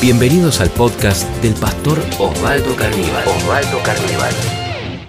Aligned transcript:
Bienvenidos 0.00 0.60
al 0.60 0.70
podcast 0.70 1.28
del 1.42 1.54
pastor 1.54 1.98
Osvaldo 2.20 2.76
Carníbal. 2.76 3.26
Osvaldo 3.26 3.82
Carníbal. 3.82 4.32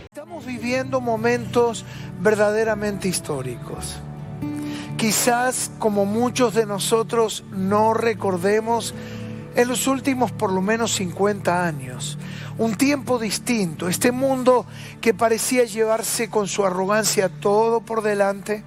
Estamos 0.05 0.47
viviendo 0.47 1.00
momentos 1.00 1.86
verdaderamente 2.20 3.07
históricos. 3.07 3.97
Quizás 4.97 5.70
como 5.78 6.05
muchos 6.05 6.55
de 6.55 6.65
nosotros 6.65 7.44
no 7.52 7.94
recordemos 7.94 8.96
en 9.55 9.67
los 9.67 9.86
últimos 9.86 10.32
por 10.32 10.52
lo 10.52 10.64
menos 10.64 10.96
50 10.96 11.68
años. 11.68 12.18
Un 12.58 12.74
tiempo 12.74 13.20
distinto, 13.20 13.90
este 13.90 14.12
mundo 14.12 14.66
que 15.02 15.14
parecía 15.14 15.66
llevarse 15.66 16.32
con 16.32 16.48
su 16.48 16.66
arrogancia 16.66 17.30
todo 17.30 17.82
por 17.82 18.02
delante, 18.02 18.64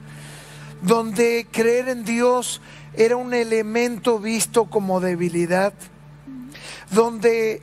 donde 0.82 1.48
creer 1.50 1.88
en 1.88 2.04
Dios 2.04 2.60
era 2.94 3.16
un 3.16 3.34
elemento 3.34 4.20
visto 4.20 4.66
como 4.66 5.00
debilidad, 5.00 5.72
donde 6.90 7.62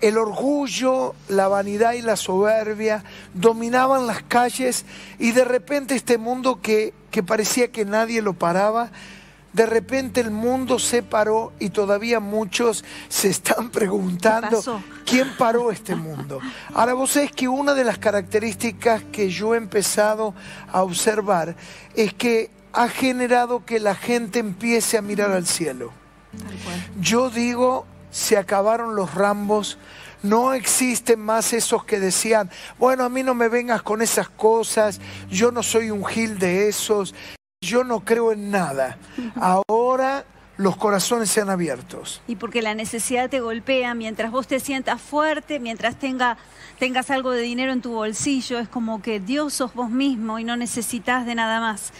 el 0.00 0.18
orgullo, 0.18 1.14
la 1.28 1.48
vanidad 1.48 1.94
y 1.94 2.02
la 2.02 2.16
soberbia 2.16 3.04
dominaban 3.32 4.06
las 4.06 4.22
calles 4.22 4.84
y 5.18 5.32
de 5.32 5.44
repente 5.44 5.94
este 5.94 6.18
mundo 6.18 6.60
que, 6.60 6.92
que 7.10 7.22
parecía 7.22 7.72
que 7.72 7.84
nadie 7.84 8.20
lo 8.20 8.34
paraba, 8.34 8.90
de 9.54 9.66
repente 9.66 10.20
el 10.20 10.32
mundo 10.32 10.80
se 10.80 11.04
paró 11.04 11.52
y 11.60 11.70
todavía 11.70 12.18
muchos 12.18 12.84
se 13.08 13.28
están 13.28 13.70
preguntando 13.70 14.60
quién 15.06 15.28
paró 15.38 15.70
este 15.70 15.94
mundo. 15.94 16.40
Ahora 16.74 16.94
vos 16.94 17.12
sabés 17.12 17.30
que 17.30 17.48
una 17.48 17.72
de 17.72 17.84
las 17.84 17.98
características 17.98 19.04
que 19.12 19.30
yo 19.30 19.54
he 19.54 19.58
empezado 19.58 20.34
a 20.70 20.82
observar 20.82 21.54
es 21.94 22.12
que 22.12 22.50
ha 22.72 22.88
generado 22.88 23.64
que 23.64 23.78
la 23.78 23.94
gente 23.94 24.40
empiece 24.40 24.98
a 24.98 25.02
mirar 25.02 25.30
al 25.30 25.46
cielo. 25.46 25.92
Yo 27.00 27.30
digo, 27.30 27.86
se 28.14 28.36
acabaron 28.36 28.94
los 28.94 29.12
rambos, 29.12 29.76
no 30.22 30.54
existen 30.54 31.18
más 31.18 31.52
esos 31.52 31.84
que 31.84 31.98
decían, 31.98 32.48
bueno, 32.78 33.02
a 33.02 33.08
mí 33.08 33.24
no 33.24 33.34
me 33.34 33.48
vengas 33.48 33.82
con 33.82 34.02
esas 34.02 34.28
cosas, 34.28 35.00
yo 35.28 35.50
no 35.50 35.64
soy 35.64 35.90
un 35.90 36.04
gil 36.04 36.38
de 36.38 36.68
esos, 36.68 37.12
yo 37.60 37.82
no 37.82 38.04
creo 38.04 38.30
en 38.30 38.52
nada. 38.52 38.98
Ahora 39.34 40.24
los 40.56 40.76
corazones 40.76 41.28
sean 41.28 41.50
abiertos. 41.50 42.22
Y 42.28 42.36
porque 42.36 42.62
la 42.62 42.76
necesidad 42.76 43.28
te 43.28 43.40
golpea, 43.40 43.94
mientras 43.94 44.30
vos 44.30 44.46
te 44.46 44.60
sientas 44.60 45.00
fuerte, 45.00 45.58
mientras 45.58 45.98
tenga, 45.98 46.38
tengas 46.78 47.10
algo 47.10 47.32
de 47.32 47.42
dinero 47.42 47.72
en 47.72 47.82
tu 47.82 47.94
bolsillo, 47.94 48.60
es 48.60 48.68
como 48.68 49.02
que 49.02 49.18
Dios 49.18 49.54
sos 49.54 49.74
vos 49.74 49.90
mismo 49.90 50.38
y 50.38 50.44
no 50.44 50.56
necesitas 50.56 51.26
de 51.26 51.34
nada 51.34 51.58
más. 51.58 51.92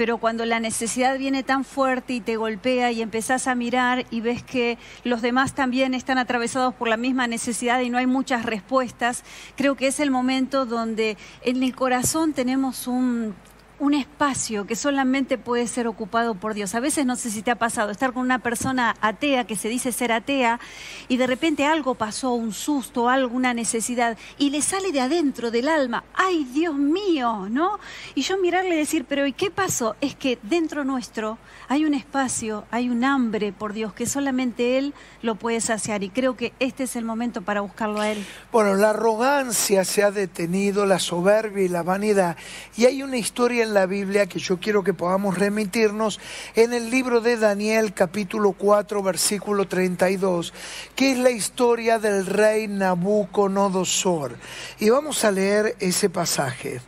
Pero 0.00 0.16
cuando 0.16 0.46
la 0.46 0.60
necesidad 0.60 1.18
viene 1.18 1.42
tan 1.42 1.62
fuerte 1.62 2.14
y 2.14 2.20
te 2.22 2.36
golpea 2.36 2.90
y 2.90 3.02
empezás 3.02 3.46
a 3.46 3.54
mirar 3.54 4.06
y 4.10 4.22
ves 4.22 4.42
que 4.42 4.78
los 5.04 5.20
demás 5.20 5.54
también 5.54 5.92
están 5.92 6.16
atravesados 6.16 6.72
por 6.72 6.88
la 6.88 6.96
misma 6.96 7.26
necesidad 7.26 7.82
y 7.82 7.90
no 7.90 7.98
hay 7.98 8.06
muchas 8.06 8.46
respuestas, 8.46 9.24
creo 9.58 9.74
que 9.76 9.88
es 9.88 10.00
el 10.00 10.10
momento 10.10 10.64
donde 10.64 11.18
en 11.42 11.62
el 11.62 11.76
corazón 11.76 12.32
tenemos 12.32 12.86
un 12.86 13.34
un 13.80 13.94
espacio 13.94 14.66
que 14.66 14.76
solamente 14.76 15.38
puede 15.38 15.66
ser 15.66 15.88
ocupado 15.88 16.34
por 16.34 16.52
Dios. 16.52 16.74
A 16.74 16.80
veces 16.80 17.06
no 17.06 17.16
sé 17.16 17.30
si 17.30 17.40
te 17.40 17.50
ha 17.50 17.56
pasado 17.56 17.90
estar 17.90 18.12
con 18.12 18.22
una 18.22 18.38
persona 18.38 18.94
atea 19.00 19.46
que 19.46 19.56
se 19.56 19.70
dice 19.70 19.90
ser 19.90 20.12
atea 20.12 20.60
y 21.08 21.16
de 21.16 21.26
repente 21.26 21.64
algo 21.64 21.94
pasó, 21.94 22.34
un 22.34 22.52
susto, 22.52 23.08
alguna 23.08 23.54
necesidad 23.54 24.18
y 24.36 24.50
le 24.50 24.60
sale 24.60 24.92
de 24.92 25.00
adentro 25.00 25.50
del 25.50 25.66
alma, 25.66 26.04
ay 26.14 26.44
Dios 26.44 26.74
mío, 26.74 27.48
¿no? 27.50 27.78
Y 28.14 28.20
yo 28.20 28.36
mirarle 28.36 28.74
y 28.74 28.78
decir, 28.78 29.06
pero 29.08 29.26
¿y 29.26 29.32
qué 29.32 29.50
pasó? 29.50 29.96
Es 30.02 30.14
que 30.14 30.38
dentro 30.42 30.84
nuestro 30.84 31.38
hay 31.68 31.86
un 31.86 31.94
espacio, 31.94 32.66
hay 32.70 32.90
un 32.90 33.02
hambre 33.02 33.54
por 33.54 33.72
Dios 33.72 33.94
que 33.94 34.04
solamente 34.04 34.76
Él 34.76 34.92
lo 35.22 35.36
puede 35.36 35.62
saciar 35.62 36.02
y 36.02 36.10
creo 36.10 36.36
que 36.36 36.52
este 36.60 36.84
es 36.84 36.96
el 36.96 37.06
momento 37.06 37.40
para 37.40 37.62
buscarlo 37.62 38.02
a 38.02 38.10
Él. 38.10 38.26
Bueno, 38.52 38.74
la 38.74 38.90
arrogancia 38.90 39.86
se 39.86 40.02
ha 40.02 40.10
detenido, 40.10 40.84
la 40.84 40.98
soberbia 40.98 41.64
y 41.64 41.68
la 41.68 41.82
vanidad 41.82 42.36
y 42.76 42.84
hay 42.84 43.02
una 43.02 43.16
historia 43.16 43.69
la 43.70 43.86
Biblia 43.86 44.26
que 44.26 44.38
yo 44.38 44.58
quiero 44.58 44.84
que 44.84 44.94
podamos 44.94 45.38
remitirnos 45.38 46.20
en 46.54 46.72
el 46.72 46.90
libro 46.90 47.20
de 47.20 47.36
Daniel 47.36 47.94
capítulo 47.94 48.52
4 48.52 49.02
versículo 49.02 49.66
32, 49.66 50.52
que 50.94 51.12
es 51.12 51.18
la 51.18 51.30
historia 51.30 51.98
del 51.98 52.26
rey 52.26 52.68
Nabucodonosor. 52.68 54.36
Y 54.78 54.90
vamos 54.90 55.24
a 55.24 55.30
leer 55.30 55.76
ese 55.80 56.10
pasaje. 56.10 56.80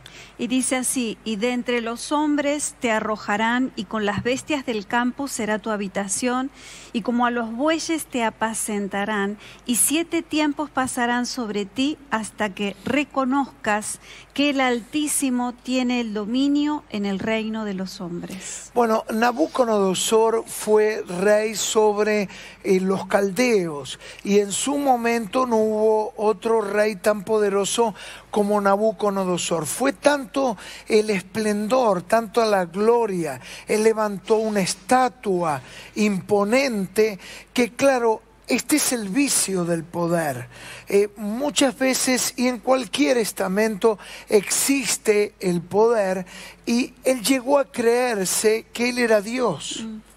Y 0.43 0.47
dice 0.47 0.75
así, 0.75 1.17
y 1.23 1.37
de 1.37 1.53
entre 1.53 1.79
los 1.79 2.11
hombres 2.11 2.75
te 2.81 2.91
arrojarán, 2.91 3.71
y 3.77 3.85
con 3.85 4.05
las 4.05 4.23
bestias 4.23 4.65
del 4.65 4.85
campo 4.85 5.29
será 5.29 5.57
tu 5.57 5.69
habitación, 5.69 6.51
y 6.91 7.01
como 7.01 7.25
a 7.25 7.31
los 7.31 7.53
bueyes 7.53 8.07
te 8.07 8.25
apacentarán, 8.25 9.37
y 9.65 9.77
siete 9.77 10.21
tiempos 10.21 10.69
pasarán 10.69 11.27
sobre 11.27 11.63
ti 11.63 11.97
hasta 12.11 12.49
que 12.49 12.75
reconozcas 12.83 14.01
que 14.33 14.49
el 14.49 14.59
Altísimo 14.59 15.53
tiene 15.53 16.01
el 16.01 16.13
dominio 16.13 16.83
en 16.89 17.05
el 17.05 17.19
reino 17.19 17.63
de 17.63 17.75
los 17.75 18.01
hombres. 18.01 18.69
Bueno, 18.73 19.05
Nabucodonosor 19.13 20.43
fue 20.45 21.05
rey 21.07 21.55
sobre 21.55 22.27
eh, 22.65 22.81
los 22.81 23.05
caldeos, 23.05 23.97
y 24.25 24.39
en 24.39 24.51
su 24.51 24.77
momento 24.77 25.45
no 25.45 25.55
hubo 25.55 26.13
otro 26.17 26.59
rey 26.59 26.97
tan 26.97 27.23
poderoso 27.23 27.95
como 28.33 28.59
Nabucodonosor. 28.59 29.67
Fue 29.67 29.93
tanto 29.93 30.57
el 30.87 31.11
esplendor, 31.11 32.01
tanto 32.01 32.43
la 32.43 32.65
gloria, 32.65 33.39
él 33.67 33.83
levantó 33.83 34.37
una 34.37 34.59
estatua 34.59 35.61
imponente 35.93 37.19
que 37.53 37.73
claro, 37.73 38.23
este 38.47 38.77
es 38.77 38.91
el 38.91 39.09
vicio 39.09 39.65
del 39.65 39.83
poder. 39.83 40.47
Eh, 40.89 41.09
muchas 41.15 41.77
veces 41.77 42.33
y 42.35 42.47
en 42.47 42.57
cualquier 42.57 43.17
estamento 43.17 43.99
existe 44.27 45.35
el 45.39 45.61
poder 45.61 46.25
y 46.65 46.91
él 47.03 47.21
llegó 47.21 47.59
a 47.59 47.71
creerse 47.71 48.65
que 48.73 48.89
él 48.89 48.97
era 48.97 49.21
Dios. 49.21 49.83
Mm. 49.85 50.12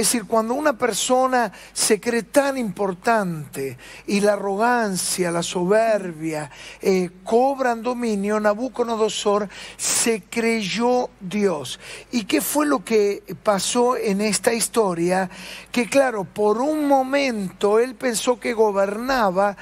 Es 0.00 0.06
decir, 0.06 0.24
cuando 0.24 0.54
una 0.54 0.78
persona 0.78 1.52
se 1.74 2.00
cree 2.00 2.22
tan 2.22 2.56
importante 2.56 3.76
y 4.06 4.20
la 4.20 4.32
arrogancia, 4.32 5.30
la 5.30 5.42
soberbia 5.42 6.50
eh, 6.80 7.10
cobran 7.22 7.82
dominio, 7.82 8.40
Nabucodonosor 8.40 9.50
se 9.76 10.22
creyó 10.22 11.10
Dios. 11.20 11.78
¿Y 12.12 12.24
qué 12.24 12.40
fue 12.40 12.64
lo 12.64 12.82
que 12.82 13.22
pasó 13.42 13.94
en 13.94 14.22
esta 14.22 14.54
historia? 14.54 15.28
Que 15.70 15.86
claro, 15.86 16.24
por 16.24 16.62
un 16.62 16.88
momento 16.88 17.78
él 17.78 17.94
pensó 17.94 18.40
que 18.40 18.54
gobernaba 18.54 19.58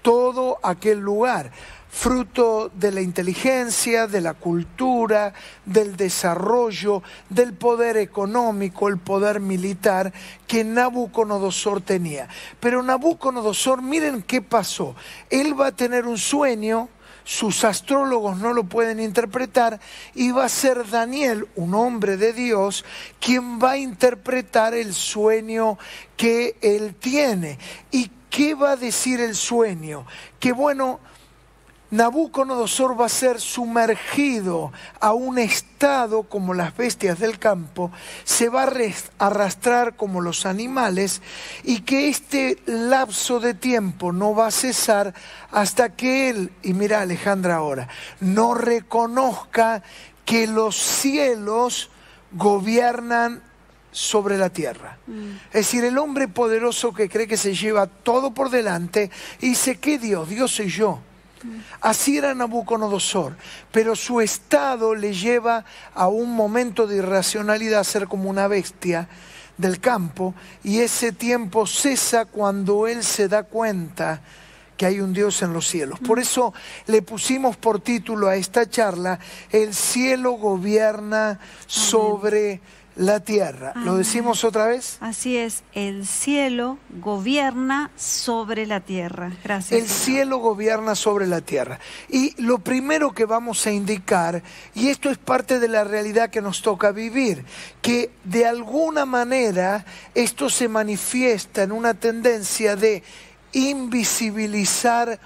todo 0.00 0.58
aquel 0.62 1.00
lugar 1.00 1.52
fruto 1.92 2.70
de 2.74 2.90
la 2.90 3.02
inteligencia, 3.02 4.06
de 4.06 4.22
la 4.22 4.32
cultura, 4.32 5.34
del 5.66 5.94
desarrollo, 5.94 7.02
del 7.28 7.52
poder 7.52 7.98
económico, 7.98 8.88
el 8.88 8.96
poder 8.96 9.40
militar 9.40 10.10
que 10.46 10.64
Nabucodonosor 10.64 11.82
tenía. 11.82 12.28
Pero 12.60 12.82
Nabucodonosor, 12.82 13.82
miren 13.82 14.22
qué 14.22 14.40
pasó. 14.40 14.96
Él 15.28 15.58
va 15.60 15.66
a 15.66 15.76
tener 15.76 16.06
un 16.06 16.16
sueño, 16.16 16.88
sus 17.24 17.62
astrólogos 17.62 18.38
no 18.38 18.54
lo 18.54 18.64
pueden 18.64 18.98
interpretar 18.98 19.78
y 20.14 20.30
va 20.30 20.46
a 20.46 20.48
ser 20.48 20.88
Daniel, 20.88 21.46
un 21.56 21.74
hombre 21.74 22.16
de 22.16 22.32
Dios, 22.32 22.86
quien 23.20 23.60
va 23.60 23.72
a 23.72 23.78
interpretar 23.78 24.72
el 24.72 24.94
sueño 24.94 25.78
que 26.16 26.56
él 26.62 26.94
tiene. 26.94 27.58
¿Y 27.90 28.10
qué 28.30 28.54
va 28.54 28.72
a 28.72 28.76
decir 28.76 29.20
el 29.20 29.34
sueño? 29.36 30.06
Que 30.40 30.52
bueno, 30.52 30.98
Nabucodonosor 31.92 32.98
va 32.98 33.04
a 33.04 33.10
ser 33.10 33.38
sumergido 33.38 34.72
a 34.98 35.12
un 35.12 35.38
estado 35.38 36.22
como 36.22 36.54
las 36.54 36.74
bestias 36.74 37.18
del 37.18 37.38
campo, 37.38 37.92
se 38.24 38.48
va 38.48 38.62
a 38.62 38.72
arrastrar 39.18 39.94
como 39.94 40.22
los 40.22 40.46
animales 40.46 41.20
y 41.64 41.82
que 41.82 42.08
este 42.08 42.56
lapso 42.64 43.40
de 43.40 43.52
tiempo 43.52 44.10
no 44.10 44.34
va 44.34 44.46
a 44.46 44.50
cesar 44.50 45.12
hasta 45.50 45.90
que 45.90 46.30
él, 46.30 46.50
y 46.62 46.72
mira 46.72 47.02
Alejandra 47.02 47.56
ahora, 47.56 47.88
no 48.20 48.54
reconozca 48.54 49.82
que 50.24 50.46
los 50.46 50.76
cielos 50.76 51.90
gobiernan 52.32 53.42
sobre 53.90 54.38
la 54.38 54.48
tierra. 54.48 54.96
Mm. 55.06 55.32
Es 55.48 55.66
decir, 55.66 55.84
el 55.84 55.98
hombre 55.98 56.26
poderoso 56.26 56.94
que 56.94 57.10
cree 57.10 57.28
que 57.28 57.36
se 57.36 57.54
lleva 57.54 57.86
todo 57.86 58.32
por 58.32 58.48
delante 58.48 59.10
y 59.42 59.50
dice, 59.50 59.76
¿qué 59.76 59.98
Dios? 59.98 60.30
Dios 60.30 60.52
soy 60.52 60.70
yo. 60.70 61.00
Así 61.80 62.18
era 62.18 62.34
Nabucodonosor, 62.34 63.36
pero 63.70 63.96
su 63.96 64.20
estado 64.20 64.94
le 64.94 65.12
lleva 65.14 65.64
a 65.94 66.08
un 66.08 66.34
momento 66.34 66.86
de 66.86 66.96
irracionalidad 66.96 67.80
a 67.80 67.84
ser 67.84 68.08
como 68.08 68.30
una 68.30 68.48
bestia 68.48 69.08
del 69.58 69.80
campo 69.80 70.34
y 70.64 70.80
ese 70.80 71.12
tiempo 71.12 71.66
cesa 71.66 72.24
cuando 72.24 72.86
él 72.86 73.04
se 73.04 73.28
da 73.28 73.44
cuenta 73.44 74.20
que 74.76 74.86
hay 74.86 75.00
un 75.00 75.12
Dios 75.12 75.42
en 75.42 75.52
los 75.52 75.68
cielos. 75.68 76.00
Por 76.00 76.18
eso 76.18 76.52
le 76.86 77.02
pusimos 77.02 77.56
por 77.56 77.80
título 77.80 78.28
a 78.28 78.36
esta 78.36 78.68
charla, 78.68 79.18
El 79.50 79.74
cielo 79.74 80.32
gobierna 80.32 81.38
sobre 81.66 82.60
la 82.96 83.20
tierra. 83.20 83.72
¿Lo 83.76 83.96
decimos 83.96 84.44
otra 84.44 84.66
vez? 84.66 84.98
Así 85.00 85.36
es, 85.36 85.62
el 85.72 86.06
cielo 86.06 86.78
gobierna 87.00 87.90
sobre 87.96 88.66
la 88.66 88.80
tierra. 88.80 89.32
Gracias. 89.42 89.80
El 89.80 89.88
cielo 89.88 90.38
gobierna 90.38 90.94
sobre 90.94 91.26
la 91.26 91.40
tierra. 91.40 91.78
Y 92.08 92.40
lo 92.42 92.58
primero 92.58 93.12
que 93.12 93.24
vamos 93.24 93.66
a 93.66 93.72
indicar, 93.72 94.42
y 94.74 94.88
esto 94.88 95.10
es 95.10 95.18
parte 95.18 95.58
de 95.58 95.68
la 95.68 95.84
realidad 95.84 96.30
que 96.30 96.42
nos 96.42 96.62
toca 96.62 96.92
vivir, 96.92 97.44
que 97.80 98.10
de 98.24 98.46
alguna 98.46 99.06
manera 99.06 99.84
esto 100.14 100.50
se 100.50 100.68
manifiesta 100.68 101.62
en 101.62 101.72
una 101.72 101.94
tendencia 101.94 102.76
de 102.76 103.02
invisibilizar 103.52 105.18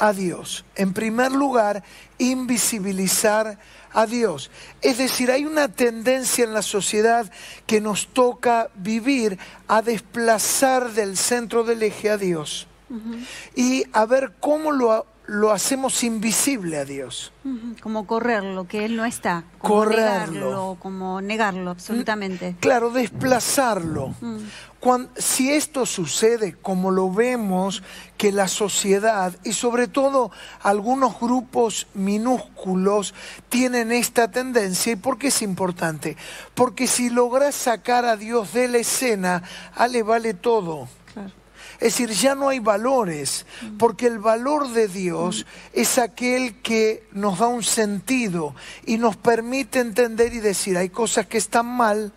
a 0.00 0.12
Dios. 0.12 0.64
En 0.74 0.92
primer 0.92 1.30
lugar, 1.30 1.84
invisibilizar 2.18 3.58
a 3.92 4.06
Dios. 4.06 4.50
Es 4.82 4.98
decir, 4.98 5.30
hay 5.30 5.44
una 5.44 5.68
tendencia 5.68 6.44
en 6.44 6.54
la 6.54 6.62
sociedad 6.62 7.30
que 7.66 7.80
nos 7.80 8.08
toca 8.08 8.70
vivir 8.74 9.38
a 9.68 9.82
desplazar 9.82 10.92
del 10.92 11.16
centro 11.16 11.64
del 11.64 11.82
eje 11.82 12.10
a 12.10 12.16
Dios 12.16 12.66
y 13.54 13.84
a 13.92 14.04
ver 14.04 14.32
cómo 14.40 14.72
lo, 14.72 15.06
lo 15.26 15.52
hacemos 15.52 16.02
invisible 16.02 16.78
a 16.78 16.84
Dios. 16.84 17.32
Como 17.80 18.06
correrlo, 18.06 18.66
que 18.66 18.84
Él 18.84 18.96
no 18.96 19.04
está. 19.04 19.44
Como 19.58 19.74
Correrlo. 19.74 20.32
Negarlo, 20.32 20.76
como 20.80 21.20
negarlo, 21.20 21.70
absolutamente. 21.70 22.56
Claro, 22.58 22.90
desplazarlo. 22.90 24.14
Si 25.18 25.52
esto 25.52 25.84
sucede, 25.84 26.54
como 26.54 26.90
lo 26.90 27.12
vemos, 27.12 27.82
que 28.16 28.32
la 28.32 28.48
sociedad 28.48 29.36
y 29.44 29.52
sobre 29.52 29.88
todo 29.88 30.30
algunos 30.62 31.20
grupos 31.20 31.86
minúsculos 31.92 33.12
tienen 33.50 33.92
esta 33.92 34.30
tendencia, 34.30 34.92
¿y 34.92 34.96
por 34.96 35.18
qué 35.18 35.28
es 35.28 35.42
importante? 35.42 36.16
Porque 36.54 36.86
si 36.86 37.10
logras 37.10 37.54
sacar 37.54 38.06
a 38.06 38.16
Dios 38.16 38.54
de 38.54 38.68
la 38.68 38.78
escena, 38.78 39.42
a 39.74 39.86
le 39.86 40.02
vale 40.02 40.32
todo. 40.32 40.88
Claro. 41.12 41.32
Es 41.74 41.98
decir, 41.98 42.10
ya 42.10 42.34
no 42.34 42.48
hay 42.48 42.58
valores, 42.58 43.44
porque 43.78 44.06
el 44.06 44.18
valor 44.18 44.70
de 44.70 44.88
Dios 44.88 45.46
es 45.74 45.98
aquel 45.98 46.60
que 46.62 47.06
nos 47.12 47.38
da 47.38 47.48
un 47.48 47.62
sentido 47.62 48.54
y 48.86 48.96
nos 48.96 49.16
permite 49.16 49.80
entender 49.80 50.32
y 50.32 50.40
decir, 50.40 50.78
hay 50.78 50.88
cosas 50.88 51.26
que 51.26 51.38
están 51.38 51.66
mal 51.66 52.14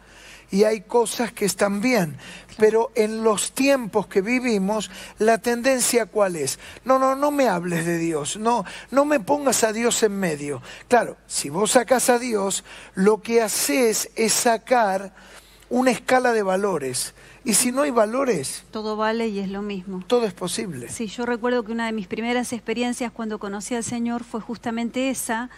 y 0.54 0.66
hay 0.66 0.82
cosas 0.82 1.32
que 1.32 1.46
están 1.46 1.82
bien. 1.82 2.16
Pero 2.58 2.92
en 2.96 3.24
los 3.24 3.52
tiempos 3.54 4.08
que 4.08 4.22
vivimos, 4.22 4.92
la 5.20 5.38
tendencia 5.38 6.06
cuál 6.06 6.36
es? 6.36 6.60
No, 6.86 7.00
no, 7.00 7.16
no 7.16 7.32
me 7.32 7.48
hables 7.48 7.86
de 7.86 7.98
Dios, 7.98 8.38
no, 8.38 8.66
no 8.92 9.06
me 9.06 9.20
pongas 9.20 9.64
a 9.64 9.74
Dios 9.74 10.02
en 10.04 10.20
medio. 10.20 10.62
Claro, 10.88 11.18
si 11.28 11.50
vos 11.50 11.72
sacás 11.72 12.10
a 12.10 12.20
Dios, 12.20 12.64
lo 12.96 13.22
que 13.22 13.42
haces 13.42 14.10
es 14.16 14.34
sacar 14.34 15.14
una 15.70 15.92
escala 15.92 16.34
de 16.34 16.44
valores. 16.44 17.14
Y 17.46 17.56
si 17.56 17.74
no 17.74 17.82
hay 17.82 17.92
valores, 17.92 18.64
Todo 18.72 18.96
vale 18.96 19.28
y 19.28 19.40
es 19.40 19.50
lo 19.50 19.62
mismo. 19.62 20.02
todo 20.08 20.26
es 20.26 20.34
posible. 20.34 20.88
Sí, 20.88 21.08
yo 21.08 21.26
recuerdo 21.26 21.64
que 21.66 21.74
una 21.74 21.86
de 21.88 21.92
mis 21.92 22.08
primeras 22.08 22.54
experiencias 22.54 23.12
cuando 23.12 23.38
conocí 23.38 23.76
al 23.76 23.84
Señor 23.84 24.24
fue 24.24 24.40
justamente 24.40 25.10
esa, 25.10 25.50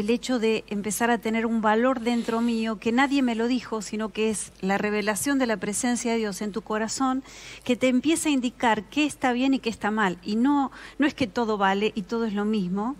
el 0.00 0.10
hecho 0.10 0.38
de 0.38 0.64
empezar 0.68 1.10
a 1.10 1.18
tener 1.18 1.46
un 1.46 1.60
valor 1.60 2.00
dentro 2.00 2.40
mío 2.40 2.78
que 2.78 2.92
nadie 2.92 3.22
me 3.22 3.34
lo 3.34 3.48
dijo, 3.48 3.82
sino 3.82 4.10
que 4.10 4.30
es 4.30 4.52
la 4.60 4.78
revelación 4.78 5.38
de 5.38 5.46
la 5.46 5.56
presencia 5.56 6.12
de 6.12 6.18
Dios 6.18 6.42
en 6.42 6.52
tu 6.52 6.62
corazón 6.62 7.22
que 7.64 7.76
te 7.76 7.88
empieza 7.88 8.28
a 8.28 8.32
indicar 8.32 8.84
qué 8.84 9.06
está 9.06 9.32
bien 9.32 9.54
y 9.54 9.58
qué 9.58 9.70
está 9.70 9.90
mal. 9.90 10.18
Y 10.22 10.36
no, 10.36 10.70
no 10.98 11.06
es 11.06 11.14
que 11.14 11.26
todo 11.26 11.58
vale 11.58 11.92
y 11.94 12.02
todo 12.02 12.24
es 12.24 12.34
lo 12.34 12.44
mismo, 12.44 12.96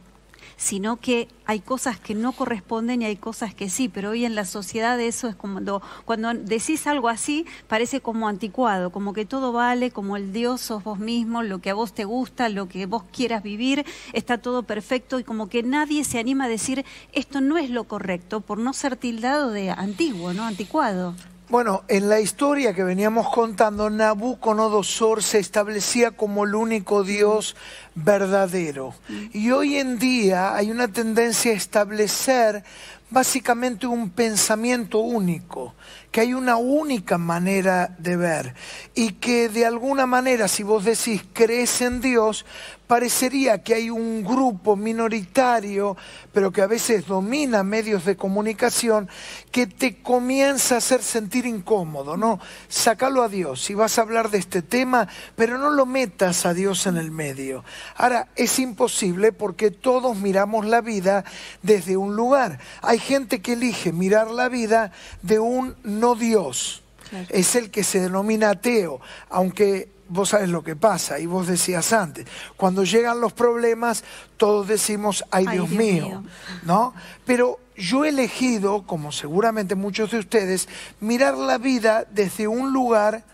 sino 0.56 0.97
que 0.97 1.29
hay 1.44 1.61
cosas 1.61 2.00
que 2.00 2.14
no 2.14 2.32
corresponden 2.32 3.03
y 3.03 3.05
hay 3.05 3.17
cosas 3.17 3.55
que 3.55 3.69
sí, 3.69 3.88
pero 3.88 4.11
hoy 4.11 4.25
en 4.25 4.35
la 4.35 4.44
sociedad 4.44 4.99
eso 5.00 5.29
es 5.29 5.37
como 5.37 5.61
cuando, 6.05 6.35
decís 6.35 6.87
algo 6.87 7.08
así 7.08 7.47
parece 7.69 8.00
como 8.00 8.29
anticuado, 8.29 8.91
como 8.91 9.12
que 9.12 9.26
todo 9.26 9.53
vale, 9.53 9.91
como 9.91 10.17
el 10.17 10.32
Dios 10.32 10.61
sos 10.61 10.82
vos 10.82 10.99
mismo, 10.99 11.43
lo 11.43 11.61
que 11.61 11.70
a 11.70 11.75
vos 11.75 11.93
te 11.93 12.05
gusta, 12.05 12.49
lo 12.49 12.69
que 12.69 12.87
vos 12.87 13.05
quieras 13.12 13.43
vivir, 13.43 13.85
está 14.12 14.38
todo 14.38 14.62
perfecto 14.62 15.19
y 15.19 15.25
como 15.25 15.49
que 15.49 15.62
nadie 15.62 16.05
se 16.05 16.19
anima 16.19 16.44
a 16.44 16.49
decir 16.49 16.85
esto 17.12 17.41
no 17.41 17.59
es 17.59 17.70
lo 17.70 17.85
correcto 17.85 18.41
por 18.41 18.59
no 18.59 18.73
ser 18.73 18.97
tildado 18.97 19.50
de 19.50 19.70
antiguo, 19.70 20.32
¿no? 20.32 20.44
Anticuado. 20.44 21.14
Bueno, 21.49 21.85
en 21.87 22.09
la 22.09 22.19
historia 22.19 22.75
que 22.75 22.83
veníamos 22.83 23.29
contando, 23.33 23.89
Nabucodonosor 23.89 25.23
se 25.23 25.39
establecía 25.39 26.11
como 26.11 26.45
el 26.45 26.57
único 26.57 27.05
Dios 27.05 27.55
verdadero. 27.95 28.95
Y 29.33 29.53
hoy 29.53 29.77
en 29.77 29.97
día 30.01 30.57
hay 30.57 30.73
una 30.73 30.89
tendencia 30.89 31.53
a 31.53 31.55
establecer 31.55 32.65
básicamente 33.11 33.87
un 33.87 34.11
pensamiento 34.11 34.99
único, 34.99 35.75
que 36.11 36.20
hay 36.20 36.35
una 36.35 36.56
única 36.56 37.19
manera 37.19 37.94
de 37.99 38.17
ver 38.17 38.55
y 38.94 39.12
que 39.12 39.49
de 39.49 39.67
alguna 39.67 40.06
manera, 40.06 40.49
si 40.49 40.62
vos 40.62 40.85
decís 40.85 41.23
crees 41.32 41.81
en 41.82 42.00
Dios, 42.00 42.44
parecería 42.87 43.62
que 43.62 43.75
hay 43.75 43.91
un 43.91 44.23
grupo 44.23 44.76
minoritario, 44.76 45.97
pero 46.32 46.53
que 46.53 46.62
a 46.62 46.67
veces 46.67 47.06
domina 47.06 47.62
medios 47.62 48.05
de 48.05 48.17
comunicación, 48.17 49.08
que 49.50 49.67
te 49.67 49.97
comienza 50.03 50.76
a 50.76 50.79
hacer 50.79 51.03
sentir 51.03 51.47
incómodo, 51.47 52.17
¿no? 52.17 52.38
Sácalo 52.69 53.23
a 53.23 53.29
Dios, 53.29 53.62
si 53.62 53.75
vas 53.75 53.99
a 53.99 54.02
hablar 54.02 54.31
de 54.31 54.38
este 54.38 54.62
tema, 54.62 55.09
pero 55.35 55.59
no 55.59 55.70
lo 55.70 55.87
metas 55.87 56.47
a 56.47 56.55
Dios 56.55 56.87
en 56.87 56.97
el 56.97 57.11
medio. 57.11 57.64
Ahora, 57.97 58.29
es 58.37 58.59
imposible 58.59 59.32
porque 59.32 59.70
todos 59.70 60.17
miramos 60.17 60.67
la 60.67 60.81
vida 60.81 61.25
desde 61.62 61.97
un 61.97 62.14
lugar. 62.14 62.61
Hay 62.82 62.99
gente 62.99 63.41
que 63.41 63.55
elige 63.55 63.93
mirar 63.93 64.31
la 64.31 64.49
vida 64.49 64.93
de 65.23 65.41
un 65.41 65.75
no 65.97 66.15
Dios. 66.15 66.83
Claro. 67.09 67.27
Es 67.31 67.55
el 67.55 67.71
que 67.71 67.85
se 67.85 68.01
denomina 68.01 68.51
ateo, 68.51 69.01
aunque 69.31 69.89
vos 70.09 70.31
sabes 70.31 70.49
lo 70.49 70.63
que 70.63 70.77
pasa, 70.77 71.19
y 71.19 71.27
vos 71.27 71.47
decías 71.47 71.93
antes, 71.93 72.27
cuando 72.57 72.85
llegan 72.85 73.21
los 73.21 73.33
problemas, 73.33 74.05
todos 74.37 74.69
decimos, 74.69 75.25
ay, 75.31 75.47
Ay, 75.49 75.57
Dios, 75.57 75.69
mío, 75.71 76.07
mío. 76.07 76.25
¿no? 76.65 76.95
Pero 77.25 77.59
yo 77.77 78.05
he 78.05 78.11
elegido, 78.11 78.83
como 78.87 79.13
seguramente 79.13 79.75
muchos 79.75 80.11
de 80.11 80.19
ustedes, 80.19 80.69
mirar 81.01 81.37
la 81.37 81.59
vida 81.59 82.07
desde 82.11 82.47
un 82.47 82.73
lugar 82.73 83.25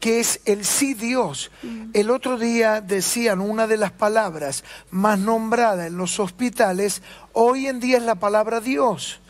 que 0.00 0.20
es 0.20 0.40
el 0.44 0.64
sí 0.64 0.94
Dios. 0.94 1.50
El 1.94 2.10
otro 2.10 2.38
día 2.38 2.80
decían 2.82 3.40
una 3.40 3.66
de 3.66 3.78
las 3.78 3.92
palabras 3.92 4.62
más 4.90 5.18
nombrada 5.18 5.86
en 5.86 5.96
los 5.96 6.20
hospitales, 6.20 7.02
hoy 7.32 7.66
en 7.66 7.80
día 7.80 7.96
es 7.96 8.02
la 8.02 8.16
palabra 8.16 8.60
Dios. 8.60 9.20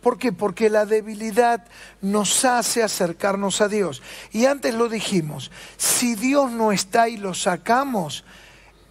¿Por 0.00 0.18
qué? 0.18 0.32
Porque 0.32 0.70
la 0.70 0.86
debilidad 0.86 1.64
nos 2.00 2.44
hace 2.44 2.82
acercarnos 2.82 3.60
a 3.60 3.68
Dios. 3.68 4.02
Y 4.32 4.46
antes 4.46 4.74
lo 4.74 4.88
dijimos, 4.88 5.50
si 5.76 6.14
Dios 6.14 6.52
no 6.52 6.70
está 6.72 7.08
y 7.08 7.16
lo 7.16 7.34
sacamos, 7.34 8.24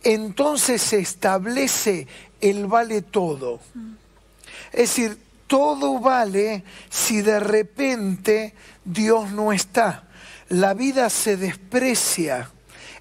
entonces 0.04 0.82
se 0.82 1.00
establece 1.00 2.08
el 2.42 2.68
vale 2.68 3.02
todo. 3.02 3.60
Es 4.72 4.90
decir, 4.90 5.18
todo 5.48 6.00
vale 6.00 6.64
si 6.90 7.22
de 7.22 7.40
repente 7.40 8.54
Dios 8.84 9.32
no 9.32 9.54
está. 9.54 10.04
La 10.50 10.74
vida 10.74 11.10
se 11.10 11.38
desprecia, 11.38 12.52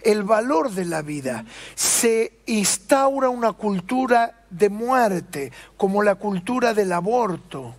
el 0.03 0.23
valor 0.23 0.71
de 0.71 0.85
la 0.85 1.03
vida. 1.03 1.45
Se 1.75 2.39
instaura 2.47 3.29
una 3.29 3.53
cultura 3.53 4.45
de 4.51 4.69
muerte, 4.69 5.53
como 5.77 6.03
la 6.03 6.15
cultura 6.15 6.73
del 6.73 6.93
aborto. 6.93 7.75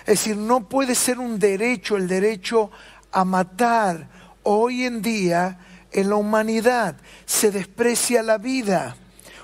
Es 0.00 0.06
decir, 0.06 0.36
no 0.36 0.68
puede 0.68 0.94
ser 0.94 1.18
un 1.18 1.38
derecho 1.38 1.96
el 1.96 2.08
derecho 2.08 2.70
a 3.12 3.24
matar. 3.24 4.08
Hoy 4.42 4.84
en 4.84 5.02
día, 5.02 5.58
en 5.92 6.08
la 6.08 6.16
humanidad, 6.16 6.96
se 7.26 7.50
desprecia 7.50 8.22
la 8.22 8.38
vida 8.38 8.96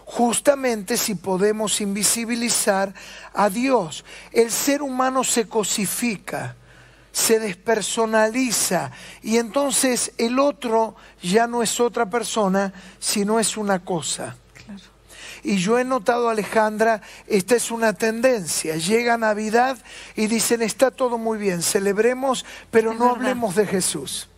justamente 0.07 0.97
si 0.97 1.17
podemos 1.17 1.81
invisibilizar 1.81 2.95
a 3.35 3.51
Dios. 3.51 4.05
El 4.33 4.51
ser 4.51 4.81
humano 4.81 5.25
se 5.25 5.49
cosifica, 5.49 6.57
se 7.13 7.41
despersonaliza 7.41 8.93
y 9.23 9.37
entonces 9.37 10.13
el 10.17 10.39
otro 10.39 10.95
ya 11.21 11.47
no 11.47 11.63
es 11.63 11.81
otra 11.81 12.09
persona, 12.09 12.73
sino 13.01 13.41
es 13.41 13.57
una 13.57 13.85
cosa. 13.85 14.37
Y 15.49 15.59
yo 15.59 15.79
he 15.79 15.85
notado, 15.85 16.29
Alejandra, 16.29 17.03
esta 17.29 17.55
es 17.55 17.71
una 17.71 17.93
tendencia. 17.93 18.75
Llega 18.75 19.17
Navidad 19.17 19.79
y 20.17 20.27
dicen, 20.27 20.61
está 20.61 20.91
todo 20.91 21.19
muy 21.19 21.39
bien, 21.39 21.63
celebremos, 21.63 22.45
pero 22.73 22.91
Es 22.91 22.99
no 22.99 23.05
verdad. 23.05 23.17
hablemos 23.21 23.55
de 23.55 23.65
Jesús. 23.67 24.29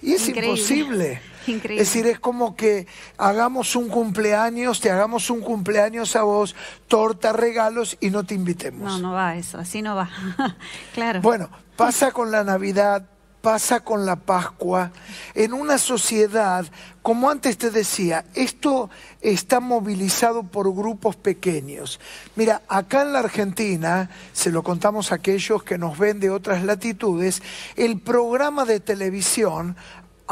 Y 0.00 0.12
es 0.12 0.28
Increíble. 0.28 0.46
imposible. 0.52 1.22
Increíble. 1.48 1.82
Es 1.82 1.88
decir, 1.88 2.06
es 2.06 2.20
como 2.20 2.54
que 2.54 2.86
hagamos 3.18 3.74
un 3.74 3.88
cumpleaños, 3.88 4.80
te 4.80 4.92
hagamos 4.92 5.30
un 5.30 5.40
cumpleaños 5.40 6.14
a 6.14 6.22
vos, 6.22 6.54
torta, 6.86 7.32
regalos 7.32 7.96
y 8.00 8.10
no 8.10 8.22
te 8.22 8.34
invitemos. 8.34 9.00
No, 9.00 9.08
no 9.08 9.12
va 9.14 9.34
eso, 9.34 9.58
así 9.58 9.82
no 9.82 9.96
va. 9.96 10.08
claro. 10.94 11.20
Bueno, 11.22 11.50
pasa 11.74 12.12
con 12.12 12.30
la 12.30 12.44
Navidad, 12.44 13.04
pasa 13.42 13.80
con 13.80 14.06
la 14.06 14.16
Pascua 14.16 14.92
en 15.34 15.52
una 15.52 15.76
sociedad, 15.76 16.64
como 17.02 17.28
antes 17.28 17.58
te 17.58 17.70
decía, 17.70 18.24
esto 18.34 18.88
está 19.20 19.58
movilizado 19.58 20.44
por 20.44 20.72
grupos 20.72 21.16
pequeños. 21.16 22.00
Mira, 22.36 22.62
acá 22.68 23.02
en 23.02 23.12
la 23.12 23.18
Argentina, 23.18 24.08
se 24.32 24.50
lo 24.50 24.62
contamos 24.62 25.10
a 25.10 25.16
aquellos 25.16 25.64
que 25.64 25.76
nos 25.76 25.98
ven 25.98 26.20
de 26.20 26.30
otras 26.30 26.64
latitudes, 26.64 27.42
el 27.76 28.00
programa 28.00 28.64
de 28.64 28.78
televisión 28.78 29.76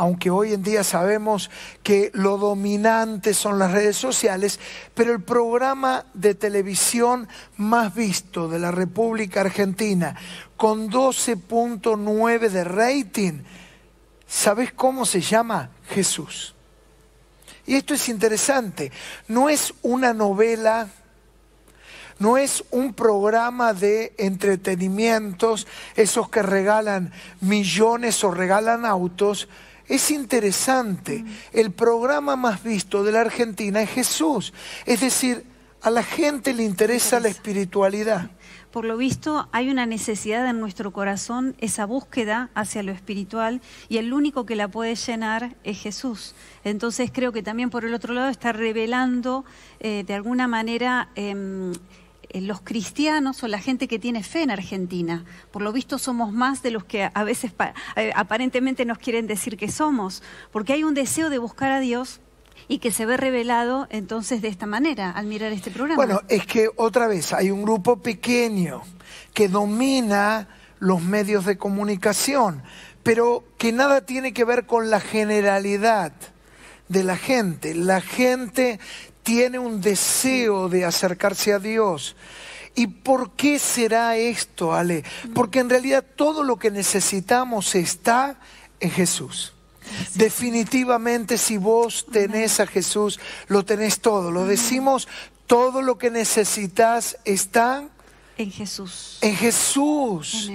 aunque 0.01 0.31
hoy 0.31 0.55
en 0.55 0.63
día 0.63 0.83
sabemos 0.83 1.51
que 1.83 2.11
lo 2.15 2.39
dominante 2.39 3.35
son 3.35 3.59
las 3.59 3.71
redes 3.71 3.99
sociales, 3.99 4.59
pero 4.95 5.13
el 5.13 5.23
programa 5.23 6.07
de 6.15 6.35
televisión 6.35 7.29
más 7.59 7.95
visto 7.95 8.49
de 8.49 8.59
la 8.59 8.71
República 8.71 9.43
Argentina, 9.43 10.17
con 10.57 10.91
12.9 10.91 12.49
de 12.49 12.65
rating, 12.65 13.43
¿sabes 14.27 14.73
cómo 14.73 15.05
se 15.05 15.21
llama? 15.21 15.69
Jesús. 15.91 16.55
Y 17.67 17.75
esto 17.75 17.93
es 17.93 18.09
interesante, 18.09 18.91
no 19.29 19.51
es 19.51 19.75
una 19.83 20.15
novela, 20.15 20.89
no 22.19 22.39
es 22.39 22.65
un 22.71 22.95
programa 22.95 23.75
de 23.75 24.15
entretenimientos, 24.17 25.67
esos 25.95 26.31
que 26.31 26.41
regalan 26.41 27.13
millones 27.43 28.25
o 28.25 28.31
regalan 28.31 28.87
autos, 28.87 29.47
es 29.91 30.13
interesante, 30.13 31.25
el 31.53 31.73
programa 31.73 32.37
más 32.37 32.63
visto 32.63 33.03
de 33.03 33.11
la 33.11 33.23
Argentina 33.23 33.83
es 33.83 33.91
Jesús. 33.91 34.53
Es 34.87 35.01
decir, 35.01 35.45
a 35.83 35.91
la 35.91 36.05
gente 36.05 36.55
le 36.55 36.63
interesa 36.63 37.19
la 37.19 37.27
espiritualidad. 37.27 38.31
Por 38.71 38.85
lo 38.85 38.97
visto, 38.97 39.49
hay 39.51 39.69
una 39.69 39.87
necesidad 39.87 40.49
en 40.49 40.61
nuestro 40.61 40.93
corazón, 40.93 41.57
esa 41.59 41.87
búsqueda 41.87 42.51
hacia 42.55 42.85
lo 42.85 42.93
espiritual, 42.93 43.61
y 43.89 43.97
el 43.97 44.13
único 44.13 44.47
que 44.47 44.55
la 44.55 44.69
puede 44.69 44.95
llenar 44.95 45.57
es 45.65 45.81
Jesús. 45.81 46.37
Entonces 46.63 47.11
creo 47.13 47.33
que 47.33 47.43
también 47.43 47.69
por 47.69 47.85
el 47.85 47.93
otro 47.93 48.15
lado 48.15 48.29
está 48.29 48.53
revelando 48.53 49.45
eh, 49.81 50.05
de 50.07 50.15
alguna 50.15 50.47
manera... 50.47 51.09
Em, 51.17 51.73
los 52.35 52.61
cristianos 52.61 53.43
o 53.43 53.49
la 53.49 53.59
gente 53.59 53.89
que 53.89 53.99
tiene 53.99 54.23
fe 54.23 54.43
en 54.43 54.51
Argentina. 54.51 55.25
Por 55.51 55.63
lo 55.63 55.73
visto 55.73 55.99
somos 55.99 56.33
más 56.33 56.63
de 56.63 56.71
los 56.71 56.85
que 56.85 57.11
a 57.13 57.25
veces 57.25 57.53
eh, 57.97 58.13
aparentemente 58.15 58.85
nos 58.85 58.99
quieren 58.99 59.27
decir 59.27 59.57
que 59.57 59.71
somos, 59.71 60.23
porque 60.53 60.73
hay 60.73 60.85
un 60.85 60.95
deseo 60.95 61.31
de 61.31 61.39
buscar 61.39 61.73
a 61.73 61.81
Dios 61.81 62.21
y 62.69 62.79
que 62.79 62.93
se 62.93 63.07
ve 63.07 63.17
revelado 63.17 63.89
entonces 63.91 64.43
de 64.43 64.49
esta 64.49 64.67
manera 64.67 65.11
al 65.11 65.27
mirar 65.27 65.53
este 65.53 65.71
programa. 65.71 65.97
Bueno, 65.97 66.21
es 66.29 66.47
que 66.47 66.69
otra 66.77 67.09
vez 67.09 67.33
hay 67.33 67.51
un 67.51 67.63
grupo 67.63 67.97
pequeño 67.97 68.83
que 69.35 69.49
domina 69.49 70.49
los 70.79 71.03
medios 71.03 71.45
de 71.45 71.59
comunicación, 71.59 72.63
pero 73.03 73.45
que 73.59 73.73
nada 73.73 74.03
tiene 74.03 74.33
que 74.33 74.45
ver 74.45 74.67
con 74.67 74.91
la 74.91 75.01
generalidad 75.01 76.13
de 76.89 77.05
la 77.05 77.17
gente. 77.17 77.75
La 77.75 78.01
gente 78.01 78.79
tiene 79.31 79.61
un 79.61 79.81
deseo 79.81 80.69
de 80.69 80.85
acercarse 80.85 81.53
a 81.53 81.61
Dios. 81.61 82.17
¿Y 82.75 82.89
por 82.89 83.31
qué 83.37 83.61
será 83.61 84.17
esto, 84.17 84.75
Ale? 84.75 85.05
Porque 85.37 85.61
en 85.61 85.71
realidad 85.71 86.05
todo 86.17 86.43
lo 86.43 86.59
que 86.59 86.73
necesitamos 86.73 87.77
está 87.77 88.41
en 88.81 88.91
Jesús. 88.91 89.53
Definitivamente 90.17 91.39
si 91.39 91.59
vos 91.59 92.07
tenés 92.11 92.59
a 92.59 92.67
Jesús, 92.67 93.21
lo 93.47 93.65
tenés 93.65 94.01
todo. 94.01 94.33
Lo 94.33 94.47
decimos, 94.47 95.07
todo 95.47 95.81
lo 95.81 95.97
que 95.97 96.11
necesitas 96.11 97.17
está 97.25 97.85
en 98.43 98.51
Jesús. 98.51 99.19
En 99.21 99.37
Jesús. 99.37 100.51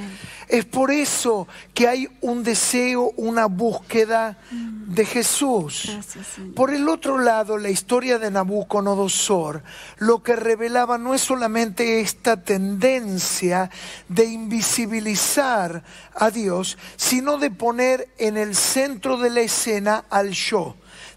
Es 0.47 0.65
por 0.65 0.91
eso 0.91 1.47
que 1.73 1.87
hay 1.87 2.07
un 2.21 2.43
deseo, 2.43 3.11
una 3.17 3.45
búsqueda 3.47 4.37
de 4.51 5.05
Jesús. 5.05 5.91
por 6.55 6.73
el 6.73 6.87
otro 6.89 7.17
lado, 7.17 7.57
la 7.57 7.69
historia 7.69 8.19
de 8.19 8.31
Nabucodonosor 8.31 9.63
lo 9.97 10.23
que 10.23 10.35
revelaba 10.35 10.97
no 10.97 11.13
es 11.13 11.21
solamente 11.21 12.01
esta 12.01 12.41
tendencia 12.41 13.69
de 14.07 14.25
invisibilizar 14.25 15.83
a 16.13 16.29
Dios, 16.29 16.77
sino 16.95 17.37
de 17.37 17.51
poner 17.51 18.09
en 18.17 18.37
el 18.37 18.55
centro 18.55 19.17
de 19.17 19.29
la 19.29 19.41
escena 19.41 20.05
al 20.09 20.31
yo. 20.31 20.75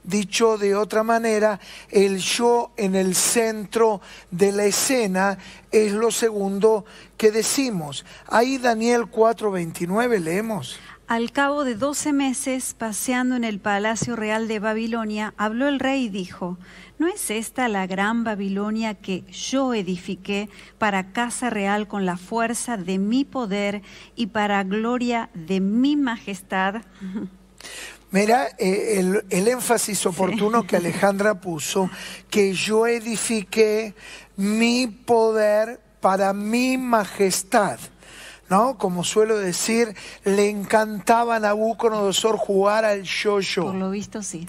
Dicho 0.08 0.56
de 0.56 0.74
otra 0.74 1.02
manera, 1.02 1.60
el 1.90 2.16
yo 2.16 2.72
en 2.78 2.94
el 2.94 3.14
centro 3.14 4.00
de 4.30 4.52
la 4.52 4.64
escena 4.64 5.36
es 5.70 5.92
lo 5.92 6.10
segundo 6.10 6.86
que 7.18 7.30
decimos. 7.30 8.06
Ahí 8.26 8.56
Daniel 8.56 9.10
4:29 9.10 10.18
leemos. 10.18 10.78
Al 11.08 11.30
cabo 11.30 11.62
de 11.64 11.74
doce 11.74 12.14
meses, 12.14 12.72
paseando 12.72 13.36
en 13.36 13.44
el 13.44 13.60
palacio 13.60 14.16
real 14.16 14.48
de 14.48 14.60
Babilonia, 14.60 15.34
habló 15.36 15.68
el 15.68 15.78
rey 15.78 16.04
y 16.04 16.08
dijo, 16.08 16.56
¿no 16.98 17.06
es 17.06 17.30
esta 17.30 17.68
la 17.68 17.86
gran 17.86 18.24
Babilonia 18.24 18.94
que 18.94 19.24
yo 19.30 19.74
edifiqué 19.74 20.48
para 20.78 21.12
casa 21.12 21.50
real 21.50 21.86
con 21.86 22.06
la 22.06 22.16
fuerza 22.16 22.78
de 22.78 22.96
mi 22.96 23.26
poder 23.26 23.82
y 24.16 24.28
para 24.28 24.64
gloria 24.64 25.28
de 25.34 25.60
mi 25.60 25.96
majestad? 25.96 26.76
Mira, 28.10 28.48
eh, 28.56 29.22
el, 29.28 29.48
énfasis 29.48 30.06
oportuno 30.06 30.66
que 30.66 30.76
Alejandra 30.76 31.40
puso, 31.40 31.90
que 32.30 32.54
yo 32.54 32.86
edifiqué 32.86 33.94
mi 34.36 34.86
poder 34.86 35.80
para 36.00 36.32
mi 36.32 36.78
majestad. 36.78 37.78
¿No? 38.48 38.78
Como 38.78 39.04
suelo 39.04 39.36
decir, 39.36 39.94
le 40.24 40.48
encantaba 40.48 41.36
a 41.36 41.38
Nabucodonosor 41.38 42.38
jugar 42.38 42.86
al 42.86 43.02
yo-yo. 43.02 43.64
Por 43.64 43.74
lo 43.74 43.90
visto, 43.90 44.22
sí. 44.22 44.48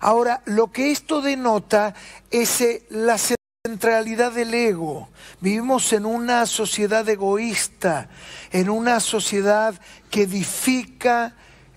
Ahora, 0.00 0.40
lo 0.46 0.72
que 0.72 0.90
esto 0.90 1.20
denota 1.20 1.94
es 2.30 2.62
eh, 2.62 2.86
la 2.88 3.18
centralidad 3.66 4.32
del 4.32 4.54
ego. 4.54 5.10
Vivimos 5.42 5.92
en 5.92 6.06
una 6.06 6.46
sociedad 6.46 7.06
egoísta, 7.06 8.08
en 8.50 8.70
una 8.70 8.98
sociedad 8.98 9.78
que 10.10 10.22
edifica 10.22 11.34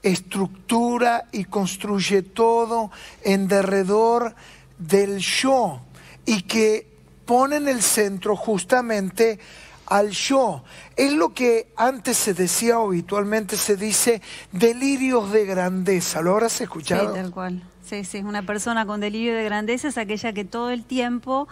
estructura 0.07 1.25
y 1.31 1.45
construye 1.45 2.21
todo 2.21 2.91
en 3.23 3.47
derredor 3.47 4.35
del 4.77 5.19
yo 5.19 5.81
y 6.25 6.43
que 6.43 6.87
pone 7.25 7.57
en 7.57 7.67
el 7.67 7.81
centro 7.81 8.35
justamente 8.35 9.39
al 9.87 10.11
yo. 10.11 10.63
Es 10.95 11.13
lo 11.13 11.33
que 11.33 11.71
antes 11.75 12.17
se 12.17 12.33
decía 12.33 12.79
o 12.79 12.87
habitualmente 12.87 13.57
se 13.57 13.75
dice 13.75 14.21
delirios 14.51 15.31
de 15.31 15.45
grandeza. 15.45 16.21
¿Lo 16.21 16.31
habrás 16.31 16.59
escuchado? 16.61 17.13
Sí, 17.13 17.21
tal 17.21 17.31
cual. 17.31 17.63
Sí, 17.83 18.03
sí, 18.03 18.17
una 18.19 18.43
persona 18.43 18.85
con 18.85 18.99
delirio 18.99 19.33
de 19.33 19.45
grandeza 19.45 19.87
es 19.87 19.97
aquella 19.97 20.33
que 20.33 20.43
todo 20.43 20.71
el 20.71 20.83
tiempo 20.83 21.47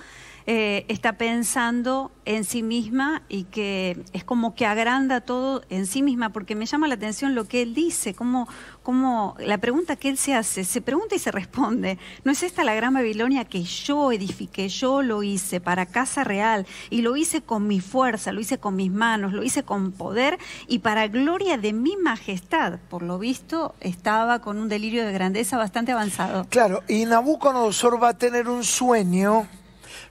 eh, 0.47 0.85
está 0.89 1.13
pensando 1.13 2.11
en 2.25 2.43
sí 2.43 2.61
misma 2.61 3.23
y 3.29 3.45
que 3.45 4.03
es 4.13 4.23
como 4.23 4.53
que 4.53 4.65
agranda 4.65 5.21
todo 5.21 5.63
en 5.69 5.87
sí 5.87 6.03
misma, 6.03 6.29
porque 6.29 6.55
me 6.55 6.65
llama 6.65 6.87
la 6.87 6.95
atención 6.95 7.33
lo 7.33 7.45
que 7.45 7.63
él 7.63 7.73
dice, 7.73 8.13
como, 8.13 8.47
como 8.83 9.35
la 9.39 9.57
pregunta 9.57 9.95
que 9.95 10.09
él 10.09 10.17
se 10.17 10.35
hace, 10.35 10.63
se 10.63 10.81
pregunta 10.81 11.15
y 11.15 11.19
se 11.19 11.31
responde, 11.31 11.97
¿no 12.23 12.31
es 12.31 12.43
esta 12.43 12.63
la 12.63 12.75
gran 12.75 12.93
Babilonia 12.93 13.45
que 13.45 13.63
yo 13.63 14.11
edifiqué, 14.11 14.69
yo 14.69 15.01
lo 15.01 15.23
hice 15.23 15.59
para 15.59 15.87
casa 15.87 16.23
real 16.23 16.67
y 16.89 17.01
lo 17.01 17.15
hice 17.15 17.41
con 17.41 17.67
mi 17.67 17.79
fuerza, 17.79 18.31
lo 18.31 18.39
hice 18.39 18.59
con 18.59 18.75
mis 18.75 18.91
manos, 18.91 19.33
lo 19.33 19.43
hice 19.43 19.63
con 19.63 19.91
poder 19.91 20.37
y 20.67 20.79
para 20.79 21.07
gloria 21.07 21.57
de 21.57 21.73
mi 21.73 21.97
majestad? 21.97 22.79
Por 22.89 23.01
lo 23.01 23.17
visto 23.17 23.73
estaba 23.79 24.39
con 24.39 24.57
un 24.57 24.69
delirio 24.69 25.05
de 25.05 25.13
grandeza 25.13 25.57
bastante 25.57 25.91
avanzado. 25.91 26.45
Claro, 26.49 26.83
y 26.87 27.05
Nabucodonosor 27.05 28.01
va 28.01 28.09
a 28.09 28.17
tener 28.17 28.47
un 28.47 28.63
sueño 28.63 29.47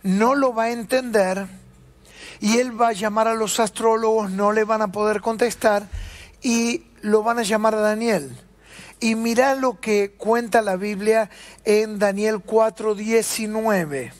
no 0.02 0.34
lo 0.34 0.54
va 0.54 0.64
a 0.64 0.70
entender 0.70 1.46
y 2.40 2.58
él 2.58 2.78
va 2.78 2.88
a 2.88 2.92
llamar 2.92 3.28
a 3.28 3.34
los 3.34 3.60
astrólogos, 3.60 4.30
no 4.30 4.52
le 4.52 4.64
van 4.64 4.82
a 4.82 4.92
poder 4.92 5.20
contestar 5.20 5.88
y 6.42 6.84
lo 7.00 7.22
van 7.22 7.38
a 7.38 7.42
llamar 7.42 7.74
a 7.74 7.80
Daniel. 7.80 8.30
Y 9.00 9.14
mira 9.14 9.54
lo 9.54 9.80
que 9.80 10.12
cuenta 10.16 10.62
la 10.62 10.76
Biblia 10.76 11.30
en 11.64 11.98
Daniel 11.98 12.42
4:19. 12.44 14.12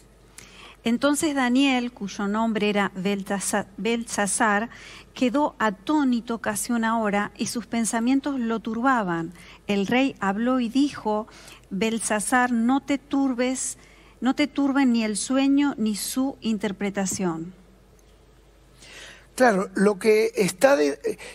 Entonces 0.85 1.35
Daniel, 1.35 1.93
cuyo 1.93 2.29
nombre 2.29 2.69
era 2.69 2.93
Belsasar, 2.95 4.69
quedó 5.15 5.55
atónito 5.59 6.43
casi 6.43 6.73
una 6.73 6.99
hora 6.99 7.33
y 7.39 7.47
sus 7.47 7.67
pensamientos 7.67 8.39
lo 8.39 8.61
turbaban. 8.61 9.33
El 9.67 9.87
rey 9.87 10.15
habló 10.21 10.61
y 10.61 10.69
dijo, 10.69 11.27
Belsasar, 11.71 12.53
no 12.53 12.81
te 12.81 12.99
turbes, 12.99 13.79
no 14.25 14.35
te 14.35 14.47
turben 14.47 14.95
ni 14.95 15.05
el 15.05 15.19
sueño 15.19 15.75
ni 15.77 15.97
su 15.97 16.39
interpretación. 16.41 17.53
Claro, 19.35 19.69
lo 19.75 19.99
que 19.99 20.33
está 20.35 20.79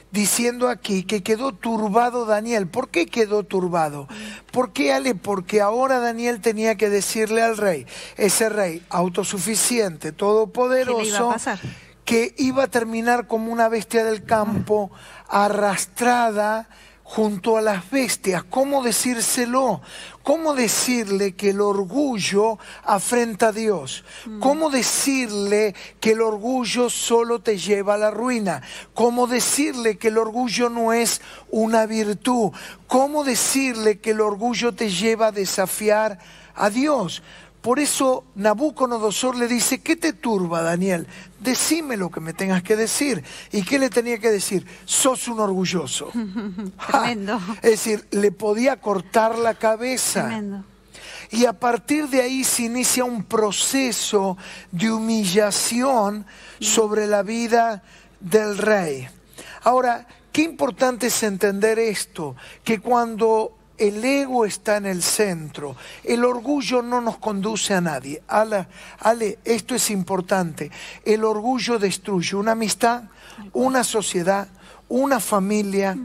diciendo 0.09 0.69
aquí, 0.69 1.03
que 1.03 1.21
quedó 1.21 1.51
turbado 1.51 2.25
Daniel. 2.25 2.65
¿Por 2.65 2.89
qué 2.89 3.05
quedó 3.05 3.43
turbado? 3.43 4.07
¿Por 4.51 4.73
qué, 4.73 4.91
Ale? 4.91 5.13
Porque 5.13 5.61
ahora 5.61 5.99
Daniel 5.99 6.41
tenía 6.41 6.77
que 6.77 6.89
decirle 6.89 7.43
al 7.43 7.57
rey, 7.57 7.85
ese 8.17 8.49
rey 8.49 8.83
autosuficiente, 8.89 10.11
todopoderoso, 10.11 11.35
que 12.05 12.33
iba 12.39 12.63
a 12.63 12.67
terminar 12.69 13.27
como 13.27 13.53
una 13.53 13.69
bestia 13.69 14.03
del 14.03 14.23
campo, 14.23 14.89
arrastrada 15.27 16.69
junto 17.09 17.57
a 17.57 17.61
las 17.61 17.89
bestias. 17.89 18.43
¿Cómo 18.43 18.83
decírselo? 18.83 19.81
¿Cómo 20.21 20.53
decirle 20.53 21.31
que 21.31 21.49
el 21.49 21.59
orgullo 21.59 22.59
afrenta 22.83 23.47
a 23.47 23.51
Dios? 23.51 24.03
¿Cómo 24.39 24.69
decirle 24.69 25.73
que 25.99 26.11
el 26.11 26.21
orgullo 26.21 26.87
solo 26.91 27.39
te 27.41 27.57
lleva 27.57 27.95
a 27.95 27.97
la 27.97 28.11
ruina? 28.11 28.61
¿Cómo 28.93 29.25
decirle 29.25 29.97
que 29.97 30.09
el 30.09 30.19
orgullo 30.19 30.69
no 30.69 30.93
es 30.93 31.21
una 31.49 31.87
virtud? 31.87 32.51
¿Cómo 32.85 33.23
decirle 33.23 33.97
que 33.97 34.11
el 34.11 34.21
orgullo 34.21 34.75
te 34.75 34.91
lleva 34.91 35.27
a 35.27 35.31
desafiar 35.31 36.19
a 36.53 36.69
Dios? 36.69 37.23
Por 37.61 37.79
eso 37.79 38.23
Nabucodonosor 38.35 39.35
le 39.35 39.47
dice, 39.47 39.81
¿qué 39.81 39.95
te 39.95 40.13
turba, 40.13 40.61
Daniel? 40.61 41.07
Decime 41.39 41.95
lo 41.95 42.09
que 42.09 42.19
me 42.19 42.33
tengas 42.33 42.63
que 42.63 42.75
decir. 42.75 43.23
¿Y 43.51 43.63
qué 43.63 43.79
le 43.79 43.89
tenía 43.89 44.19
que 44.19 44.29
decir? 44.29 44.65
Sos 44.85 45.27
un 45.27 45.39
orgulloso. 45.39 46.11
Tremendo. 46.91 47.39
es 47.61 47.71
decir, 47.71 48.07
le 48.11 48.31
podía 48.31 48.77
cortar 48.77 49.37
la 49.37 49.53
cabeza. 49.53 50.25
Tremendo. 50.25 50.65
Y 51.31 51.45
a 51.45 51.53
partir 51.53 52.07
de 52.09 52.21
ahí 52.21 52.43
se 52.43 52.63
inicia 52.63 53.03
un 53.03 53.23
proceso 53.23 54.37
de 54.71 54.91
humillación 54.91 56.25
sobre 56.59 57.05
la 57.05 57.21
vida 57.21 57.83
del 58.19 58.57
rey. 58.57 59.07
Ahora, 59.63 60.07
qué 60.31 60.41
importante 60.41 61.07
es 61.07 61.23
entender 61.23 61.77
esto, 61.77 62.35
que 62.63 62.79
cuando 62.79 63.58
el 63.79 64.03
ego 64.03 64.45
está 64.45 64.77
en 64.77 64.85
el 64.85 65.01
centro. 65.01 65.75
El 66.03 66.25
orgullo 66.25 66.81
no 66.81 67.01
nos 67.01 67.17
conduce 67.17 67.73
a 67.73 67.81
nadie. 67.81 68.21
Ale, 68.27 68.67
Ale, 68.99 69.39
esto 69.45 69.73
es 69.73 69.89
importante. 69.89 70.69
El 71.05 71.23
orgullo 71.23 71.79
destruye 71.79 72.35
una 72.35 72.51
amistad, 72.51 73.03
una 73.53 73.83
sociedad, 73.83 74.47
una 74.89 75.19
familia, 75.19 75.97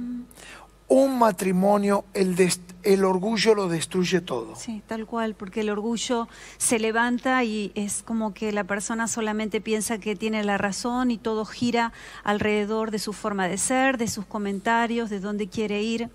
un 0.88 1.18
matrimonio. 1.18 2.04
El, 2.14 2.36
el 2.84 3.04
orgullo 3.04 3.54
lo 3.54 3.68
destruye 3.68 4.20
todo. 4.20 4.54
Sí, 4.54 4.82
tal 4.86 5.06
cual, 5.06 5.34
porque 5.34 5.60
el 5.60 5.70
orgullo 5.70 6.28
se 6.58 6.78
levanta 6.78 7.42
y 7.42 7.72
es 7.74 8.02
como 8.04 8.34
que 8.34 8.52
la 8.52 8.64
persona 8.64 9.08
solamente 9.08 9.60
piensa 9.60 9.98
que 9.98 10.14
tiene 10.14 10.44
la 10.44 10.58
razón 10.58 11.10
y 11.10 11.18
todo 11.18 11.44
gira 11.44 11.92
alrededor 12.22 12.92
de 12.92 13.00
su 13.00 13.12
forma 13.12 13.48
de 13.48 13.58
ser, 13.58 13.98
de 13.98 14.06
sus 14.06 14.26
comentarios, 14.26 15.10
de 15.10 15.18
dónde 15.18 15.48
quiere 15.48 15.82
ir. 15.82 16.10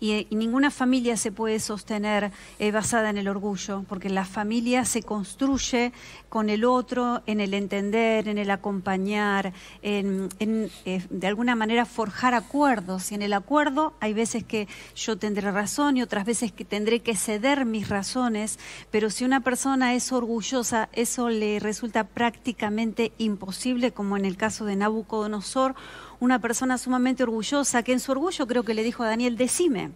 Y, 0.00 0.26
ninguna 0.30 0.70
familia 0.70 1.16
se 1.16 1.32
puede 1.32 1.58
sostener 1.60 2.30
eh, 2.58 2.70
basada 2.70 3.10
en 3.10 3.18
el 3.18 3.28
orgullo, 3.28 3.84
porque 3.88 4.10
la 4.10 4.24
familia 4.24 4.84
se 4.84 5.02
construye 5.02 5.92
con 6.28 6.50
el 6.50 6.64
otro, 6.64 7.22
en 7.26 7.40
el 7.40 7.54
entender, 7.54 8.28
en 8.28 8.38
el 8.38 8.50
acompañar, 8.50 9.52
en, 9.82 10.28
en, 10.38 10.70
eh, 10.84 11.02
de 11.08 11.26
alguna 11.26 11.54
manera 11.54 11.86
forjar 11.86 12.34
acuerdos. 12.34 13.10
Y 13.12 13.14
en 13.14 13.22
el 13.22 13.32
acuerdo 13.32 13.94
hay 14.00 14.12
veces 14.12 14.44
que 14.44 14.68
yo 14.94 15.16
tendré 15.16 15.50
razón 15.50 15.96
y 15.96 16.02
otras 16.02 16.26
veces 16.26 16.52
que 16.52 16.64
tendré 16.64 17.00
que 17.00 17.16
ceder 17.16 17.64
mis 17.64 17.88
razones, 17.88 18.58
pero 18.90 19.10
si 19.10 19.24
una 19.24 19.40
persona 19.40 19.94
es 19.94 20.12
orgullosa, 20.12 20.88
eso 20.92 21.28
le 21.28 21.58
resulta 21.58 22.04
prácticamente 22.04 23.12
imposible, 23.18 23.92
como 23.92 24.16
en 24.16 24.24
el 24.24 24.36
caso 24.36 24.64
de 24.64 24.76
Nabucodonosor, 24.76 25.74
una 26.20 26.38
persona 26.40 26.78
sumamente 26.78 27.22
orgullosa 27.22 27.82
que 27.82 27.92
en 27.92 28.00
su 28.00 28.12
orgullo 28.12 28.46
creo 28.46 28.62
que 28.62 28.74
le 28.74 28.82
dijo 28.82 29.02
a 29.02 29.08
Daniel, 29.08 29.36
decime, 29.36 29.90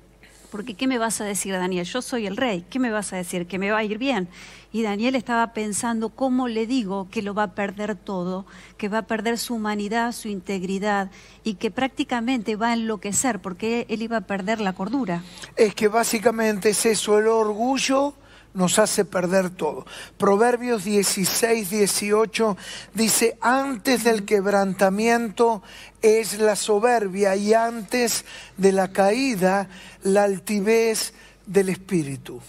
porque 0.50 0.74
¿qué 0.74 0.86
me 0.86 0.98
vas 0.98 1.20
a 1.20 1.24
decir, 1.24 1.52
Daniel? 1.52 1.86
Yo 1.86 2.02
soy 2.02 2.26
el 2.26 2.36
rey, 2.36 2.64
¿qué 2.68 2.78
me 2.78 2.90
vas 2.90 3.12
a 3.12 3.16
decir? 3.16 3.46
Que 3.46 3.58
me 3.58 3.70
va 3.70 3.78
a 3.78 3.84
ir 3.84 3.98
bien. 3.98 4.28
Y 4.72 4.82
Daniel 4.82 5.14
estaba 5.14 5.52
pensando, 5.52 6.10
¿cómo 6.10 6.48
le 6.48 6.66
digo 6.66 7.08
que 7.10 7.22
lo 7.22 7.34
va 7.34 7.44
a 7.44 7.54
perder 7.54 7.94
todo? 7.94 8.46
Que 8.76 8.88
va 8.88 8.98
a 8.98 9.06
perder 9.06 9.38
su 9.38 9.54
humanidad, 9.54 10.12
su 10.12 10.28
integridad 10.28 11.10
y 11.44 11.54
que 11.54 11.70
prácticamente 11.70 12.56
va 12.56 12.70
a 12.70 12.72
enloquecer 12.74 13.40
porque 13.40 13.86
él 13.88 14.02
iba 14.02 14.18
a 14.18 14.22
perder 14.22 14.60
la 14.60 14.72
cordura. 14.72 15.22
Es 15.56 15.74
que 15.74 15.88
básicamente 15.88 16.70
es 16.70 16.84
eso, 16.84 17.18
el 17.18 17.28
orgullo 17.28 18.14
nos 18.54 18.78
hace 18.78 19.04
perder 19.04 19.50
todo. 19.50 19.86
Proverbios 20.18 20.84
16, 20.84 21.70
18 21.70 22.56
dice, 22.94 23.38
antes 23.40 24.04
del 24.04 24.24
quebrantamiento 24.24 25.62
es 26.02 26.38
la 26.38 26.56
soberbia 26.56 27.36
y 27.36 27.54
antes 27.54 28.24
de 28.56 28.72
la 28.72 28.88
caída 28.88 29.68
la 30.02 30.24
altivez 30.24 31.12
del 31.46 31.68
espíritu. 31.68 32.40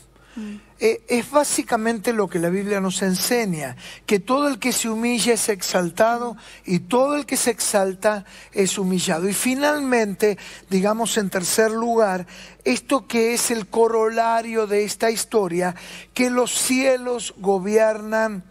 Eh, 0.83 1.03
es 1.07 1.29
básicamente 1.29 2.11
lo 2.11 2.27
que 2.27 2.39
la 2.39 2.50
Biblia 2.50 2.81
nos 2.81 3.03
enseña, 3.03 3.75
que 4.07 4.19
todo 4.19 4.48
el 4.48 4.57
que 4.57 4.74
se 4.74 4.89
humilla 4.89 5.35
es 5.35 5.48
exaltado 5.48 6.37
y 6.65 6.79
todo 6.79 7.15
el 7.15 7.27
que 7.27 7.37
se 7.37 7.51
exalta 7.51 8.25
es 8.51 8.79
humillado. 8.79 9.29
Y 9.29 9.33
finalmente, 9.35 10.39
digamos 10.72 11.17
en 11.17 11.29
tercer 11.29 11.70
lugar, 11.70 12.25
esto 12.63 13.05
que 13.05 13.35
es 13.35 13.51
el 13.51 13.67
corolario 13.67 14.65
de 14.65 14.83
esta 14.83 15.11
historia, 15.11 15.75
que 16.15 16.31
los 16.31 16.51
cielos 16.51 17.35
gobiernan 17.37 18.44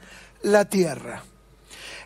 la 0.43 0.67
tierra. 0.67 1.25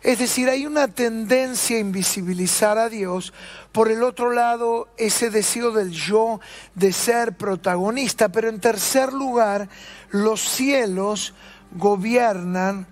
Es 0.05 0.19
decir, 0.19 0.49
hay 0.49 0.67
una 0.67 0.87
tendencia 0.87 1.77
a 1.77 1.79
invisibilizar 1.79 2.77
a 2.77 2.89
Dios. 2.89 3.33
Por 3.71 3.89
el 3.89 4.03
otro 4.03 4.31
lado, 4.31 4.87
ese 4.97 5.31
deseo 5.31 5.71
del 5.71 5.89
yo 5.89 6.39
de 6.75 6.93
ser 6.93 7.33
protagonista. 7.33 8.29
Pero 8.29 8.49
en 8.49 8.59
tercer 8.59 9.13
lugar, 9.13 9.67
los 10.11 10.41
cielos 10.41 11.33
gobiernan 11.71 12.85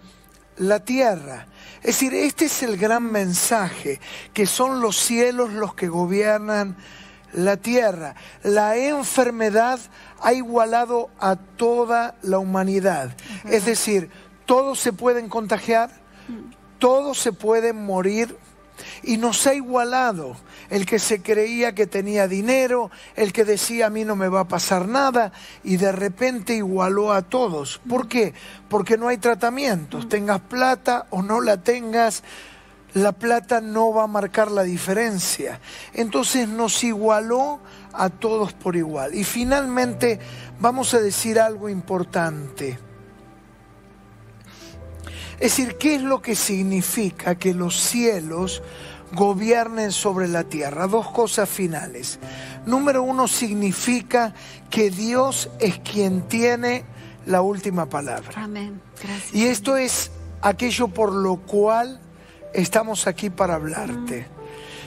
la 0.58 0.80
tierra. 0.80 1.45
Es 1.84 1.99
decir, 1.99 2.15
este 2.15 2.45
es 2.45 2.63
el 2.63 2.78
gran 2.78 3.04
mensaje, 3.04 3.99
que 4.34 4.47
son 4.47 4.82
los 4.82 4.97
cielos 4.97 5.54
los 5.54 5.76
que 5.76 5.89
gobiernan 5.89 6.76
la 7.32 7.58
tierra. 7.58 8.15
La 8.41 8.76
enfermedad 8.76 9.80
ha 10.19 10.34
igualado 10.34 11.12
a 11.19 11.36
toda 11.36 12.15
la 12.23 12.39
humanidad. 12.39 13.15
Es 13.45 13.65
decir, 13.65 14.10
todos 14.47 14.80
se 14.80 14.93
pueden 14.93 15.30
contagiar, 15.30 15.91
todos 16.84 17.17
se 17.17 17.32
pueden 17.32 17.86
morir 17.86 18.36
y 19.04 19.15
nos 19.15 19.48
ha 19.48 19.54
igualado. 19.54 20.36
El 20.69 20.86
que 20.86 21.00
se 21.00 21.22
creía 21.22 21.74
que 21.74 21.88
tenía 21.88 22.28
dinero, 22.28 22.91
el 23.15 23.32
que 23.32 23.46
decía 23.46 23.86
a 23.86 23.89
mí 23.89 24.04
no 24.04 24.17
me 24.17 24.28
va 24.28 24.41
a 24.41 24.48
pasar 24.50 24.89
nada 24.89 25.32
y 25.63 25.78
de 25.78 25.93
repente 25.93 26.56
igualó 26.56 27.13
a 27.13 27.22
todos. 27.22 27.80
¿Por 27.88 28.10
qué? 28.10 28.34
Porque 28.67 28.98
no 28.98 29.08
hay 29.08 29.17
tratamientos. 29.17 30.10
Tengas 30.10 30.41
plata 30.41 31.08
o 31.10 31.22
no 31.22 31.39
la 31.39 31.56
tengas, 31.63 32.22
la 32.96 33.13
plata 33.13 33.62
no 33.62 33.93
va 33.93 34.04
a 34.04 34.08
marcar 34.08 34.52
la 34.52 34.63
diferencia. 34.63 35.62
Entonces 35.93 36.50
nos 36.50 36.84
igualó 36.84 37.62
a 37.93 38.10
todos 38.10 38.52
por 38.52 38.76
igual. 38.76 39.15
Y 39.15 39.24
finalmente 39.24 40.19
vamos 40.60 40.93
a 40.93 41.00
decir 41.00 41.39
algo 41.39 41.69
importante. 41.69 42.78
Es 45.39 45.58
decir, 45.58 45.78
¿qué 45.78 45.96
es 45.96 46.02
lo 46.02 46.22
que 46.22 46.36
significa 46.36 47.36
que 47.36 47.54
los 47.54 47.80
cielos 47.80 48.62
gobiernen 49.12 49.91
sobre 49.91 50.28
la 50.28 50.43
tierra? 50.43 50.88
Dos 50.88 51.10
cosas 51.12 51.50
finales. 51.50 52.19
Número 52.65 53.04
uno 53.04 53.28
significa 53.28 54.34
que 54.69 54.89
Dios 54.89 55.50
es 55.60 55.80
quien 55.80 56.24
tiene 56.24 56.86
la 57.26 57.41
última 57.41 57.88
palabra. 57.88 58.32
Amén. 58.36 58.82
Gracias. 59.02 59.34
Y 59.34 59.46
esto 59.46 59.78
es 59.78 60.12
aquello 60.41 60.88
por 60.88 61.12
lo 61.12 61.38
cual 61.38 62.00
estamos 62.54 63.08
aquí 63.08 63.30
para 63.30 63.56
hablarte. 63.56 64.28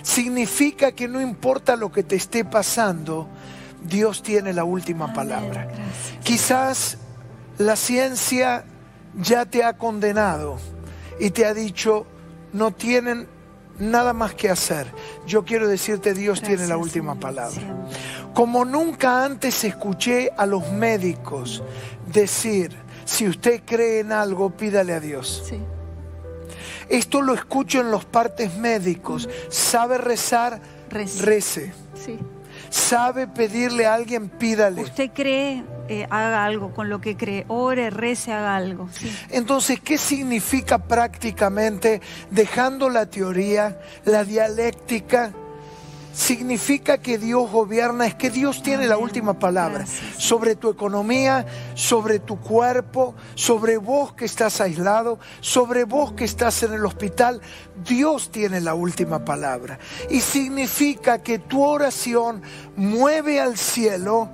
Significa 0.02 0.92
que 0.92 1.09
no 1.09 1.20
importa 1.20 1.76
lo 1.76 1.90
que 1.90 2.02
te 2.02 2.16
esté 2.16 2.44
pasando, 2.44 3.28
Dios 3.82 4.22
tiene 4.22 4.52
la 4.52 4.64
última 4.64 5.04
Amén. 5.04 5.16
palabra. 5.16 5.64
Gracias. 5.64 6.24
Quizás 6.24 6.98
la 7.59 7.76
ciencia 7.76 8.64
ya 9.16 9.44
te 9.46 9.64
ha 9.64 9.76
condenado 9.76 10.59
y 11.18 11.31
te 11.31 11.46
ha 11.46 11.55
dicho, 11.55 12.07
no 12.52 12.70
tienen 12.70 13.26
nada 13.79 14.12
más 14.12 14.35
que 14.35 14.48
hacer. 14.48 14.87
Yo 15.26 15.44
quiero 15.44 15.68
decirte, 15.68 16.14
Dios 16.14 16.42
tiene 16.42 16.66
la 16.66 16.76
última 16.76 17.12
Señor. 17.12 17.20
palabra. 17.20 17.61
Como 18.35 18.64
nunca 18.64 19.24
antes 19.24 19.64
escuché 19.64 20.31
a 20.37 20.46
los 20.46 20.70
médicos 20.72 21.62
decir, 22.07 22.76
si 23.05 23.29
usted 23.29 23.62
cree 23.64 24.00
en 24.00 24.12
algo, 24.12 24.50
pídale 24.50 24.92
a 24.92 25.00
Dios. 25.00 25.44
Sí. 25.48 25.59
Esto 26.88 27.20
lo 27.22 27.35
escucho 27.35 27.81
en 27.81 27.90
los 27.90 28.05
partes 28.05 28.57
médicos. 28.57 29.29
¿Sabe 29.48 29.98
rezar? 29.98 30.61
Rece. 30.88 31.22
Rece. 31.24 31.72
Sí. 31.94 32.18
¿Sabe 32.70 33.26
pedirle 33.26 33.87
a 33.87 33.94
alguien? 33.94 34.29
Pídale. 34.29 34.83
Usted 34.83 35.11
cree, 35.12 35.64
eh, 35.88 36.07
haga 36.11 36.44
algo 36.44 36.72
con 36.72 36.88
lo 36.88 37.01
que 37.01 37.16
cree. 37.16 37.44
Ore, 37.49 37.90
rece, 37.90 38.33
haga 38.33 38.57
algo. 38.57 38.88
Sí. 38.92 39.14
Entonces, 39.31 39.81
¿qué 39.81 39.99
significa 39.99 40.79
prácticamente, 40.79 42.01
dejando 42.31 42.88
la 42.88 43.07
teoría, 43.07 43.79
la 44.05 44.25
dialéctica? 44.25 45.33
significa 46.16 46.99
que 46.99 47.18
Dios 47.18 47.51
gobierna, 47.51 48.07
es 48.07 48.14
que 48.14 48.31
Dios 48.31 48.62
tiene 48.62 48.87
la 48.87 48.96
última 48.96 49.38
palabra 49.38 49.81
Gracias. 49.81 50.14
sobre 50.16 50.57
tu 50.57 50.70
economía, 50.70 51.46
sobre 51.75 52.18
tu 52.20 52.40
cuerpo, 52.40 53.14
sobre 53.35 53.77
vos 53.77 54.14
que 54.14 54.25
estás 54.25 54.61
aislado, 54.62 55.18
sobre 55.40 55.85
vos 55.85 56.12
que 56.12 56.25
estás 56.25 56.62
en 56.62 56.72
el 56.72 56.87
hospital. 56.87 57.42
Dios 57.87 58.31
tiene 58.31 58.62
la 58.62 58.75
última 58.75 59.25
palabra. 59.25 59.79
Y 60.09 60.20
significa 60.20 61.22
que 61.22 61.38
tu 61.38 61.62
oración 61.62 62.40
mueve 62.77 63.38
al 63.38 63.59
cielo 63.59 64.31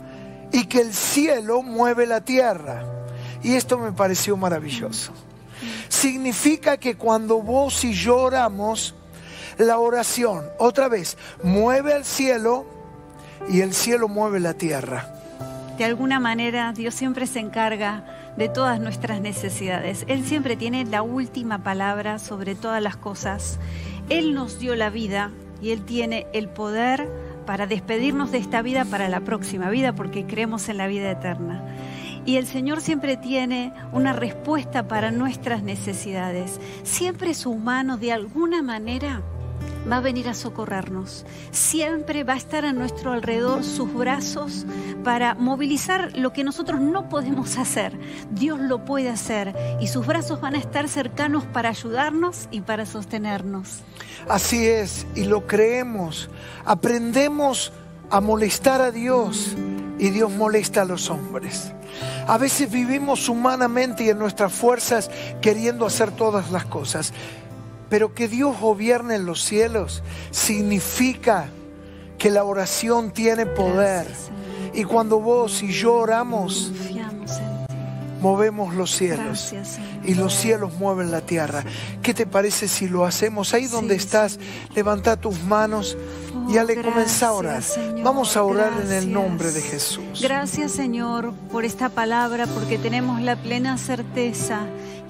y 0.53 0.67
que 0.67 0.81
el 0.81 0.93
cielo 0.93 1.63
mueve 1.63 2.07
la 2.07 2.21
tierra. 2.21 2.85
Y 3.43 3.55
esto 3.55 3.79
me 3.79 3.93
pareció 3.93 4.37
maravilloso. 4.37 5.13
Significa 5.89 6.77
que 6.77 6.97
cuando 6.97 7.43
vos 7.43 7.85
y 7.85 7.93
yo 7.93 8.17
oramos, 8.19 8.95
la 9.59 9.79
oración, 9.79 10.45
otra 10.59 10.89
vez, 10.89 11.17
mueve 11.43 11.93
al 11.95 12.05
cielo 12.05 12.67
y 13.49 13.61
el 13.61 13.75
cielo 13.75 14.09
mueve 14.09 14.41
la 14.41 14.55
tierra. 14.55 15.09
De 15.77 15.85
alguna 15.85 16.21
manera, 16.21 16.73
Dios 16.73 16.95
siempre 16.95 17.27
se 17.27 17.41
encarga 17.41 18.05
de 18.37 18.49
todas 18.49 18.81
nuestras 18.81 19.21
necesidades. 19.21 20.05
Él 20.09 20.25
siempre 20.25 20.57
tiene 20.57 20.85
la 20.85 21.03
última 21.03 21.63
palabra 21.63 22.19
sobre 22.19 22.55
todas 22.55 22.83
las 22.83 22.97
cosas. 22.97 23.59
Él 24.09 24.35
nos 24.35 24.59
dio 24.59 24.75
la 24.75 24.91
vida 24.91 25.31
y 25.61 25.71
Él 25.71 25.85
tiene 25.85 26.27
el 26.33 26.49
poder 26.49 27.09
para 27.45 27.67
despedirnos 27.67 28.33
de 28.33 28.39
esta 28.39 28.63
vida 28.63 28.85
para 28.85 29.09
la 29.09 29.21
próxima 29.21 29.71
vida 29.71 29.95
porque 29.95 30.27
creemos 30.27 30.69
en 30.69 30.79
la 30.79 30.87
vida 30.87 31.11
eterna. 31.11 31.63
Y 32.25 32.37
el 32.37 32.47
Señor 32.47 32.81
siempre 32.81 33.17
tiene 33.17 33.73
una 33.93 34.13
respuesta 34.13 34.87
para 34.87 35.11
nuestras 35.11 35.63
necesidades. 35.63 36.61
Siempre 36.85 37.35
su 37.35 37.55
mano 37.55 37.97
de 37.97 38.13
alguna 38.13 38.63
manera 38.63 39.23
va 39.91 39.97
a 39.97 40.01
venir 40.01 40.29
a 40.29 40.35
socorrernos. 40.35 41.25
Siempre 41.51 42.25
va 42.25 42.35
a 42.35 42.37
estar 42.37 42.65
a 42.65 42.73
nuestro 42.73 43.13
alrededor 43.13 43.65
sus 43.65 43.93
brazos 43.93 44.67
para 45.05 45.35
movilizar 45.35 46.17
lo 46.17 46.33
que 46.33 46.45
nosotros 46.45 46.81
no 46.81 47.09
podemos 47.09 47.59
hacer. 47.59 47.99
Dios 48.31 48.61
lo 48.61 48.85
puede 48.85 49.09
hacer 49.09 49.55
y 49.81 49.89
sus 49.89 50.07
brazos 50.07 50.41
van 50.41 50.55
a 50.55 50.59
estar 50.59 50.89
cercanos 50.89 51.45
para 51.45 51.71
ayudarnos 51.71 52.49
y 52.51 52.61
para 52.61 52.87
sostenernos. 52.87 53.81
Así 54.29 54.67
es, 54.67 55.07
y 55.15 55.25
lo 55.25 55.47
creemos. 55.47 56.31
Aprendemos 56.65 57.73
a 58.11 58.21
molestar 58.21 58.81
a 58.81 58.91
Dios 58.91 59.57
y 59.99 60.11
Dios 60.11 60.31
molesta 60.33 60.83
a 60.83 60.85
los 60.85 61.11
hombres. 61.11 61.73
A 62.27 62.39
veces 62.39 62.71
vivimos 62.71 63.29
humanamente 63.29 64.05
y 64.05 64.11
en 64.11 64.19
nuestras 64.19 64.53
fuerzas 64.53 65.11
queriendo 65.41 65.87
hacer 65.87 66.11
todas 66.13 66.51
las 66.51 66.65
cosas. 66.67 67.13
Pero 67.93 68.15
que 68.15 68.27
Dios 68.27 68.59
gobierne 68.59 69.17
en 69.17 69.27
los 69.27 69.45
cielos 69.45 70.03
significa 70.31 71.51
que 72.17 72.31
la 72.31 72.43
oración 72.43 73.11
tiene 73.11 73.45
poder. 73.45 74.07
Gracias. 74.07 74.31
Y 74.73 74.85
cuando 74.85 75.21
vos 75.21 75.63
y 75.63 75.73
yo 75.73 75.97
oramos, 75.97 76.73
movemos 78.23 78.75
los 78.75 78.93
cielos. 78.93 79.51
Gracias. 79.53 79.79
Y 80.05 80.15
los 80.15 80.33
cielos 80.33 80.73
mueven 80.79 81.11
la 81.11 81.21
tierra. 81.21 81.65
¿Qué 82.03 82.15
te 82.15 82.25
parece 82.25 82.67
si 82.67 82.89
lo 82.89 83.05
hacemos? 83.05 83.53
Ahí 83.53 83.67
donde 83.67 83.97
Sí, 83.99 84.07
estás, 84.07 84.39
levanta 84.75 85.19
tus 85.19 85.43
manos 85.43 85.99
y 86.49 86.57
Oh, 86.57 86.61
ale 86.61 86.81
comenzá 86.81 87.27
a 87.29 87.33
orar. 87.33 87.63
Señor. 87.63 88.03
Vamos 88.03 88.39
a 88.39 88.43
orar 88.43 88.73
en 88.87 88.91
el 88.91 89.13
nombre 89.13 89.53
de 89.53 89.61
Jesús. 89.61 90.23
Gracias 90.23 90.73
Señor 90.73 91.35
por 91.53 91.67
esta 91.67 91.91
palabra, 91.91 92.47
porque 92.47 92.79
tenemos 92.79 93.21
la 93.21 93.37
plena 93.37 93.77
certeza 93.77 94.61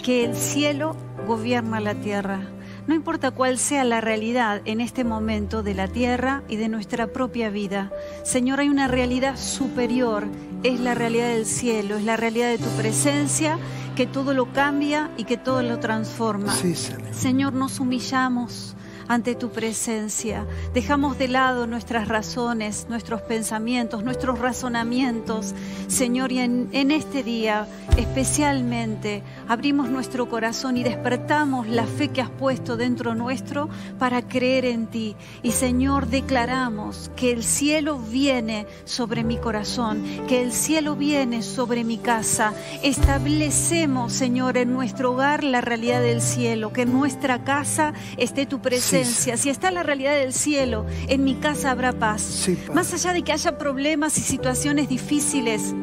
que 0.03 0.25
el 0.25 0.35
cielo 0.35 0.97
gobierna 1.29 1.79
la 1.79 1.95
tierra. 1.95 2.40
No 2.87 2.95
importa 2.95 3.31
cuál 3.31 3.59
sea 3.59 3.85
la 3.85 4.01
realidad 4.01 4.61
en 4.64 4.81
este 4.81 5.05
momento 5.05 5.62
de 5.62 5.75
la 5.75 5.87
tierra 5.87 6.42
y 6.49 6.57
de 6.57 6.68
nuestra 6.68 7.07
propia 7.07 7.49
vida. 7.49 7.92
Señor, 8.25 8.59
hay 8.59 8.68
una 8.68 8.88
realidad 8.88 9.37
superior, 9.37 10.27
es 10.64 10.81
la 10.81 10.95
realidad 10.95 11.29
del 11.29 11.47
cielo, 11.47 11.97
es 11.97 12.05
la 12.05 12.16
realidad 12.16 12.49
de 12.49 12.59
tu 12.59 12.68
presencia, 12.71 13.59
que 13.95 14.07
todo 14.07 14.35
lo 14.35 14.53
cambia 14.53 15.11
y 15.16 15.25
que 15.25 15.37
todo 15.37 15.62
lo 15.62 15.79
transforma. 15.79 16.53
Sí, 16.55 16.75
Señor. 16.75 17.14
Señor, 17.14 17.53
nos 17.53 17.79
humillamos 17.79 18.75
ante 19.09 19.35
tu 19.35 19.51
presencia. 19.51 20.47
Dejamos 20.75 21.19
de 21.19 21.29
lado 21.29 21.67
nuestras 21.67 22.09
razones, 22.09 22.87
nuestros 22.88 23.23
pensamientos, 23.23 24.05
nuestros 24.05 24.38
razonamientos. 24.38 25.55
Señor, 25.88 26.33
y 26.33 26.38
en, 26.41 26.69
en 26.73 26.91
este 26.91 27.23
día 27.23 27.67
especialmente 27.97 29.23
abrimos 29.49 29.91
nuestro 29.91 30.29
corazón 30.29 30.77
y 30.77 30.83
despertamos 30.83 31.69
la 31.69 31.87
fe 31.87 32.09
que 32.09 32.23
has 32.23 32.31
puesto 32.31 32.77
dentro 32.77 33.15
nuestro 33.15 33.69
para 33.99 34.23
creer 34.23 34.65
en 34.65 34.87
ti. 34.87 35.17
Y 35.43 35.53
Señor, 35.53 36.07
declaramos 36.07 37.11
que 37.17 37.33
el 37.33 37.45
cielo 37.45 37.99
viene 37.99 38.67
sobre 38.85 39.25
mi 39.25 39.38
corazón, 39.38 40.03
que 40.29 40.43
el 40.43 40.53
cielo 40.53 40.97
viene 40.97 41.43
sobre 41.43 41.85
mi 41.85 41.99
casa. 41.99 42.53
Establecemos, 42.83 44.12
Señor, 44.12 44.57
en 44.57 44.73
nuestro 44.73 45.12
hogar 45.12 45.45
la 45.45 45.61
realidad 45.61 46.01
del 46.01 46.21
cielo, 46.21 46.73
que 46.73 46.83
en 46.83 46.93
nuestra 46.93 47.45
casa 47.45 47.93
esté 48.17 48.47
tu 48.47 48.61
presencia. 48.61 48.92
Si 49.05 49.51
está 49.51 49.71
la 49.71 49.83
realidad 49.83 50.15
del 50.15 50.33
cielo, 50.33 50.87
en 51.09 51.25
mi 51.25 51.35
casa 51.35 51.71
habrá 51.71 51.93
paz. 51.93 52.23
Sí. 52.23 52.59
Más 52.75 52.93
allá 52.93 53.13
de 53.13 53.23
que 53.23 53.33
haya 53.33 53.59
problemas 53.59 54.19
y 54.19 54.21
situaciones 54.21 54.89
difíciles, 54.89 55.75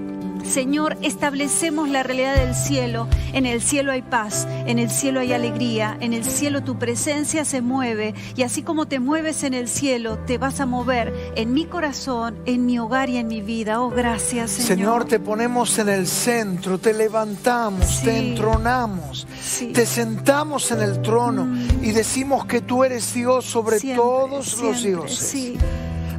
Señor, 0.50 0.98
establecemos 1.04 1.90
la 1.90 2.02
realidad 2.02 2.36
del 2.36 2.56
cielo. 2.56 3.08
En 3.34 3.46
el 3.46 3.62
cielo 3.62 3.92
hay 3.92 4.02
paz, 4.02 4.48
en 4.66 4.80
el 4.80 4.90
cielo 4.90 5.20
hay 5.20 5.32
alegría, 5.32 5.96
en 6.00 6.12
el 6.14 6.24
cielo 6.26 6.64
tu 6.64 6.80
presencia 6.80 7.46
se 7.46 7.62
mueve 7.62 8.16
y 8.36 8.42
así 8.42 8.64
como 8.64 8.88
te 8.88 9.00
mueves 9.00 9.44
en 9.44 9.54
el 9.54 9.68
cielo, 9.68 10.18
te 10.26 10.40
vas 10.40 10.60
a 10.60 10.66
mover 10.66 11.14
en 11.36 11.54
mi 11.54 11.66
corazón, 11.66 12.36
en 12.46 12.66
mi 12.66 12.80
hogar 12.80 13.10
y 13.12 13.18
en 13.18 13.28
mi 13.28 13.42
vida. 13.42 13.80
Oh, 13.80 13.92
gracias, 13.92 14.50
Señor. 14.52 14.68
Señor, 14.68 15.06
te 15.06 15.20
ponemos 15.20 15.78
en 15.78 15.90
el 15.90 16.08
centro, 16.08 16.80
te 16.80 16.94
levantamos, 16.96 17.86
Sí. 17.86 18.06
te 18.06 18.18
entronamos, 18.18 19.28
Sí. 19.42 19.68
te 19.68 19.86
sentamos 19.86 20.72
en 20.72 20.82
el 20.82 21.02
trono 21.04 21.48
y 21.84 21.92
decimos 21.92 22.46
que 22.46 22.62
tú 22.62 22.84
eres 22.84 23.14
Dios 23.14 23.46
sobre 23.46 23.80
Siempre, 23.80 24.02
todos 24.04 24.58
los 24.62 24.82
dioses. 24.82 25.16
Sí, 25.18 25.58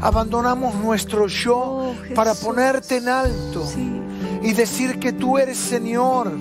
Abandonamos 0.03 0.77
nuestro 0.77 1.27
yo 1.27 1.59
Oh, 1.59 1.95
para 2.15 2.33
ponerte 2.35 2.97
en 2.97 3.09
alto 3.09 3.67
sí. 3.67 4.01
Y 4.43 4.53
decir 4.53 4.99
que 4.99 5.13
tú 5.13 5.39
eres 5.39 5.59
Señor 5.59 6.33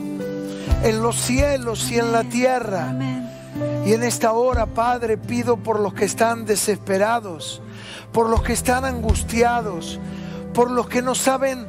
en 0.83 1.01
los 1.01 1.15
cielos 1.17 1.89
y 1.91 1.99
en 1.99 2.11
la 2.11 2.23
tierra. 2.23 2.93
Y 3.85 3.93
en 3.93 4.03
esta 4.03 4.31
hora, 4.33 4.65
Padre, 4.65 5.17
pido 5.17 5.57
por 5.57 5.79
los 5.79 5.93
que 5.93 6.05
están 6.05 6.45
desesperados, 6.45 7.61
por 8.13 8.29
los 8.29 8.41
que 8.41 8.53
están 8.53 8.85
angustiados, 8.85 9.99
por 10.53 10.71
los 10.71 10.87
que 10.87 11.01
no 11.01 11.15
saben 11.15 11.67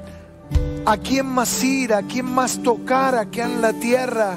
a 0.86 0.96
quién 0.96 1.26
más 1.26 1.62
ir, 1.64 1.92
a 1.94 2.02
quién 2.02 2.26
más 2.26 2.62
tocar 2.62 3.14
aquí 3.16 3.40
en 3.40 3.60
la 3.60 3.72
tierra. 3.72 4.36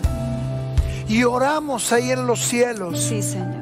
Y 1.07 1.23
oramos 1.23 1.91
ahí 1.91 2.11
en 2.11 2.25
los 2.25 2.39
cielos 2.39 2.99
Sí, 3.01 3.21
Señor. 3.21 3.61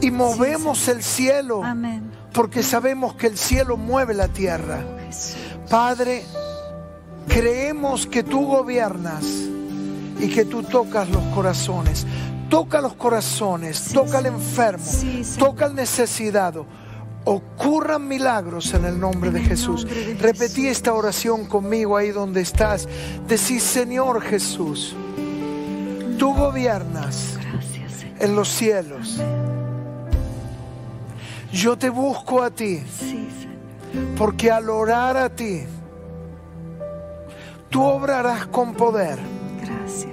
y 0.00 0.10
movemos 0.10 0.86
el 0.88 1.02
cielo 1.02 1.64
Amén. 1.64 2.10
porque 2.32 2.62
sabemos 2.62 3.14
que 3.14 3.26
el 3.28 3.38
cielo 3.38 3.76
mueve 3.76 4.14
la 4.14 4.28
tierra. 4.28 4.84
Jesús. 5.06 5.36
Padre, 5.68 6.24
creemos 7.28 8.06
que 8.06 8.22
tú 8.22 8.46
gobiernas 8.46 9.24
y 10.20 10.28
que 10.28 10.44
tú 10.44 10.62
tocas 10.62 11.08
los 11.10 11.22
corazones. 11.34 12.06
Toca 12.50 12.80
los 12.80 12.94
corazones, 12.94 13.78
Sí, 13.78 13.94
toca 13.94 14.18
al 14.18 14.26
enfermo, 14.26 14.84
Sí, 14.84 15.22
toca 15.38 15.64
al 15.64 15.74
necesitado. 15.74 16.66
Ocurran 17.24 18.06
milagros 18.06 18.74
en 18.74 18.84
el 18.84 19.00
nombre 19.00 19.28
En 19.30 19.34
de 19.34 19.40
el 19.40 19.46
Jesús. 19.46 19.84
nombre 19.84 20.04
de 20.04 20.14
Repetí 20.14 20.62
Jesús. 20.62 20.66
esta 20.76 20.92
oración 20.92 21.46
conmigo 21.46 21.96
ahí 21.96 22.10
donde 22.10 22.42
estás. 22.42 22.86
Decís, 23.26 23.62
Señor 23.62 24.20
Jesús, 24.20 24.94
tú 26.18 26.34
gobiernas 26.34 27.38
Gracias, 27.50 27.92
Señor. 28.00 28.16
en 28.22 28.36
los 28.36 28.48
cielos. 28.48 29.20
Yo 31.52 31.76
te 31.78 31.88
busco 31.88 32.42
a 32.42 32.50
ti. 32.50 32.82
Señor. 32.98 33.24
Porque 34.16 34.50
al 34.50 34.68
orar 34.70 35.16
a 35.16 35.28
ti, 35.30 35.62
tú 37.74 37.82
obrarás 37.82 38.46
con 38.46 38.72
poder. 38.74 39.18
Gracias. 39.60 40.12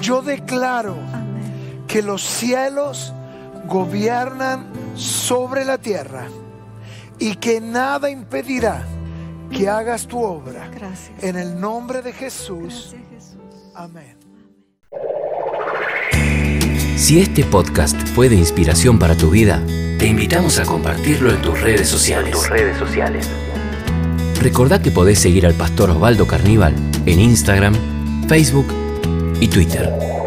Yo 0.00 0.20
declaro 0.20 0.96
Amén. 1.14 1.84
que 1.86 2.02
los 2.02 2.22
cielos 2.22 3.12
gobiernan 3.68 4.66
sobre 4.96 5.64
la 5.64 5.78
tierra 5.78 6.26
y 7.20 7.36
que 7.36 7.60
nada 7.60 8.10
impedirá 8.10 8.84
que 9.48 9.68
hagas 9.68 10.08
tu 10.08 10.18
obra. 10.18 10.68
Gracias. 10.74 11.22
En 11.22 11.36
el 11.36 11.60
nombre 11.60 12.02
de 12.02 12.12
Jesús. 12.12 12.92
Gracias, 12.92 13.36
Jesús. 13.36 13.72
Amén. 13.76 14.16
Si 16.96 17.20
este 17.20 17.44
podcast 17.44 17.96
fue 18.08 18.28
de 18.28 18.34
inspiración 18.34 18.98
para 18.98 19.16
tu 19.16 19.30
vida, 19.30 19.62
te 20.00 20.06
invitamos 20.08 20.58
a 20.58 20.64
compartirlo 20.64 21.30
en 21.30 21.40
tus 21.42 21.60
redes 21.60 21.88
sociales. 21.88 22.48
redes 22.48 22.76
sociales. 22.76 23.30
Recordá 24.40 24.80
que 24.80 24.90
podés 24.90 25.18
seguir 25.18 25.46
al 25.46 25.54
pastor 25.54 25.90
Osvaldo 25.90 26.26
Carníbal 26.26 26.74
en 27.06 27.20
Instagram, 27.20 27.74
Facebook 28.28 28.66
y 29.40 29.48
Twitter. 29.48 30.17